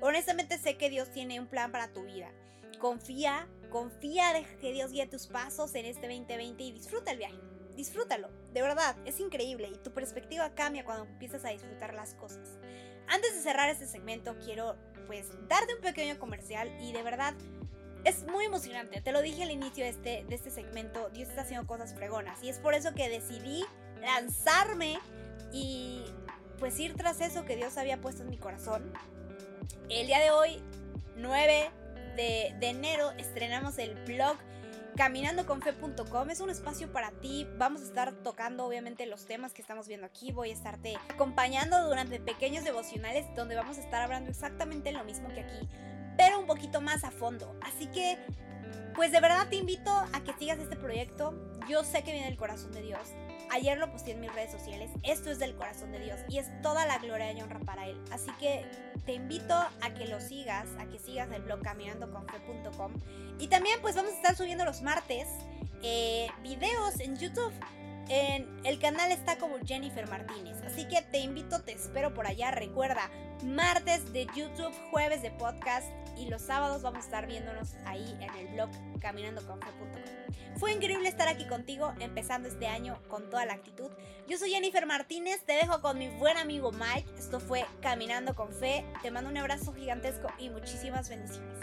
honestamente 0.00 0.58
sé 0.58 0.76
que 0.76 0.90
Dios 0.90 1.10
tiene 1.12 1.40
un 1.40 1.46
plan 1.46 1.72
para 1.72 1.92
tu 1.92 2.04
vida. 2.04 2.30
Confía, 2.78 3.48
confía 3.70 4.32
de 4.32 4.44
que 4.60 4.72
Dios 4.72 4.92
guíe 4.92 5.06
tus 5.06 5.26
pasos 5.26 5.74
en 5.74 5.86
este 5.86 6.08
2020 6.08 6.62
y 6.62 6.72
disfruta 6.72 7.10
el 7.10 7.18
viaje. 7.18 7.40
Disfrútalo, 7.76 8.30
de 8.52 8.62
verdad, 8.62 8.96
es 9.04 9.20
increíble 9.20 9.68
y 9.68 9.76
tu 9.78 9.92
perspectiva 9.92 10.54
cambia 10.54 10.84
cuando 10.84 11.04
empiezas 11.04 11.44
a 11.44 11.50
disfrutar 11.50 11.92
las 11.94 12.14
cosas. 12.14 12.58
Antes 13.06 13.34
de 13.34 13.42
cerrar 13.42 13.68
este 13.68 13.86
segmento, 13.86 14.34
quiero 14.44 14.76
pues 15.06 15.28
darte 15.48 15.74
un 15.74 15.80
pequeño 15.80 16.18
comercial 16.18 16.74
y 16.80 16.92
de 16.92 17.02
verdad 17.02 17.34
es 18.06 18.24
muy 18.28 18.44
emocionante. 18.44 19.00
Te 19.00 19.10
lo 19.10 19.20
dije 19.20 19.42
al 19.42 19.50
inicio 19.50 19.82
de 19.82 19.90
este, 19.90 20.24
de 20.28 20.34
este 20.34 20.52
segmento. 20.52 21.10
Dios 21.10 21.28
está 21.28 21.42
haciendo 21.42 21.66
cosas 21.66 21.92
fregonas. 21.92 22.40
Y 22.42 22.48
es 22.48 22.60
por 22.60 22.74
eso 22.74 22.94
que 22.94 23.08
decidí 23.08 23.64
lanzarme 24.00 25.00
y 25.52 26.04
pues 26.60 26.78
ir 26.78 26.94
tras 26.94 27.20
eso 27.20 27.44
que 27.44 27.56
Dios 27.56 27.76
había 27.76 28.00
puesto 28.00 28.22
en 28.22 28.30
mi 28.30 28.38
corazón. 28.38 28.92
El 29.90 30.06
día 30.06 30.20
de 30.20 30.30
hoy, 30.30 30.62
9 31.16 31.70
de, 32.14 32.54
de 32.60 32.66
enero, 32.68 33.10
estrenamos 33.18 33.76
el 33.78 33.96
blog 34.04 34.36
caminandoconfe.com 34.96 36.30
es 36.30 36.40
un 36.40 36.48
espacio 36.48 36.90
para 36.90 37.10
ti. 37.10 37.46
Vamos 37.58 37.82
a 37.82 37.84
estar 37.84 38.12
tocando 38.22 38.64
obviamente 38.64 39.04
los 39.04 39.26
temas 39.26 39.52
que 39.52 39.60
estamos 39.60 39.88
viendo 39.88 40.06
aquí. 40.06 40.32
Voy 40.32 40.50
a 40.50 40.52
estarte 40.54 40.96
acompañando 41.10 41.86
durante 41.86 42.18
pequeños 42.18 42.64
devocionales 42.64 43.26
donde 43.34 43.56
vamos 43.56 43.76
a 43.76 43.82
estar 43.82 44.00
hablando 44.00 44.30
exactamente 44.30 44.92
lo 44.92 45.04
mismo 45.04 45.28
que 45.34 45.40
aquí 45.40 45.68
pero 46.16 46.38
un 46.38 46.46
poquito 46.46 46.80
más 46.80 47.04
a 47.04 47.10
fondo. 47.10 47.56
Así 47.62 47.86
que, 47.86 48.18
pues 48.94 49.12
de 49.12 49.20
verdad 49.20 49.48
te 49.48 49.56
invito 49.56 49.90
a 49.90 50.24
que 50.24 50.32
sigas 50.34 50.58
este 50.58 50.76
proyecto. 50.76 51.34
Yo 51.68 51.84
sé 51.84 52.02
que 52.02 52.12
viene 52.12 52.26
del 52.26 52.36
corazón 52.36 52.72
de 52.72 52.82
Dios. 52.82 53.08
Ayer 53.50 53.78
lo 53.78 53.90
posté 53.90 54.12
en 54.12 54.20
mis 54.20 54.32
redes 54.34 54.50
sociales. 54.50 54.90
Esto 55.02 55.30
es 55.30 55.38
del 55.38 55.54
corazón 55.54 55.92
de 55.92 56.00
Dios 56.00 56.18
y 56.28 56.38
es 56.38 56.50
toda 56.62 56.84
la 56.86 56.98
gloria 56.98 57.32
y 57.32 57.40
honra 57.40 57.60
para 57.60 57.86
Él. 57.86 58.02
Así 58.10 58.30
que 58.40 58.64
te 59.04 59.12
invito 59.12 59.54
a 59.54 59.94
que 59.94 60.06
lo 60.06 60.20
sigas, 60.20 60.66
a 60.78 60.86
que 60.86 60.98
sigas 60.98 61.30
el 61.30 61.42
blog 61.42 61.62
caminandoconfe.com. 61.62 62.92
Y 63.38 63.48
también 63.48 63.80
pues 63.80 63.94
vamos 63.94 64.12
a 64.12 64.16
estar 64.16 64.36
subiendo 64.36 64.64
los 64.64 64.82
martes 64.82 65.28
eh, 65.82 66.28
videos 66.42 66.98
en 67.00 67.16
YouTube. 67.16 67.52
En 68.08 68.60
el 68.64 68.78
canal 68.78 69.10
está 69.10 69.36
como 69.38 69.56
Jennifer 69.64 70.08
Martínez. 70.08 70.56
Así 70.64 70.86
que 70.86 71.02
te 71.02 71.18
invito, 71.18 71.62
te 71.62 71.72
espero 71.72 72.14
por 72.14 72.26
allá. 72.26 72.50
Recuerda, 72.52 73.10
martes 73.42 74.12
de 74.12 74.26
YouTube, 74.34 74.72
jueves 74.90 75.22
de 75.22 75.30
podcast 75.32 75.86
y 76.16 76.28
los 76.28 76.42
sábados 76.42 76.82
vamos 76.82 77.02
a 77.02 77.06
estar 77.06 77.26
viéndonos 77.26 77.74
ahí 77.84 78.16
en 78.20 78.34
el 78.34 78.54
blog 78.54 78.70
caminandoconfe.com. 79.00 80.26
Fue 80.56 80.72
increíble 80.72 81.08
estar 81.08 81.28
aquí 81.28 81.46
contigo 81.46 81.92
empezando 82.00 82.48
este 82.48 82.66
año 82.66 82.98
con 83.08 83.28
toda 83.28 83.44
la 83.44 83.54
actitud. 83.54 83.90
Yo 84.26 84.38
soy 84.38 84.50
Jennifer 84.50 84.86
Martínez, 84.86 85.42
te 85.44 85.52
dejo 85.54 85.80
con 85.80 85.98
mi 85.98 86.08
buen 86.08 86.36
amigo 86.36 86.72
Mike. 86.72 87.10
Esto 87.18 87.40
fue 87.40 87.66
Caminando 87.82 88.34
con 88.34 88.52
Fe. 88.52 88.84
Te 89.02 89.10
mando 89.10 89.30
un 89.30 89.36
abrazo 89.36 89.74
gigantesco 89.74 90.28
y 90.38 90.48
muchísimas 90.48 91.08
bendiciones. 91.08 91.58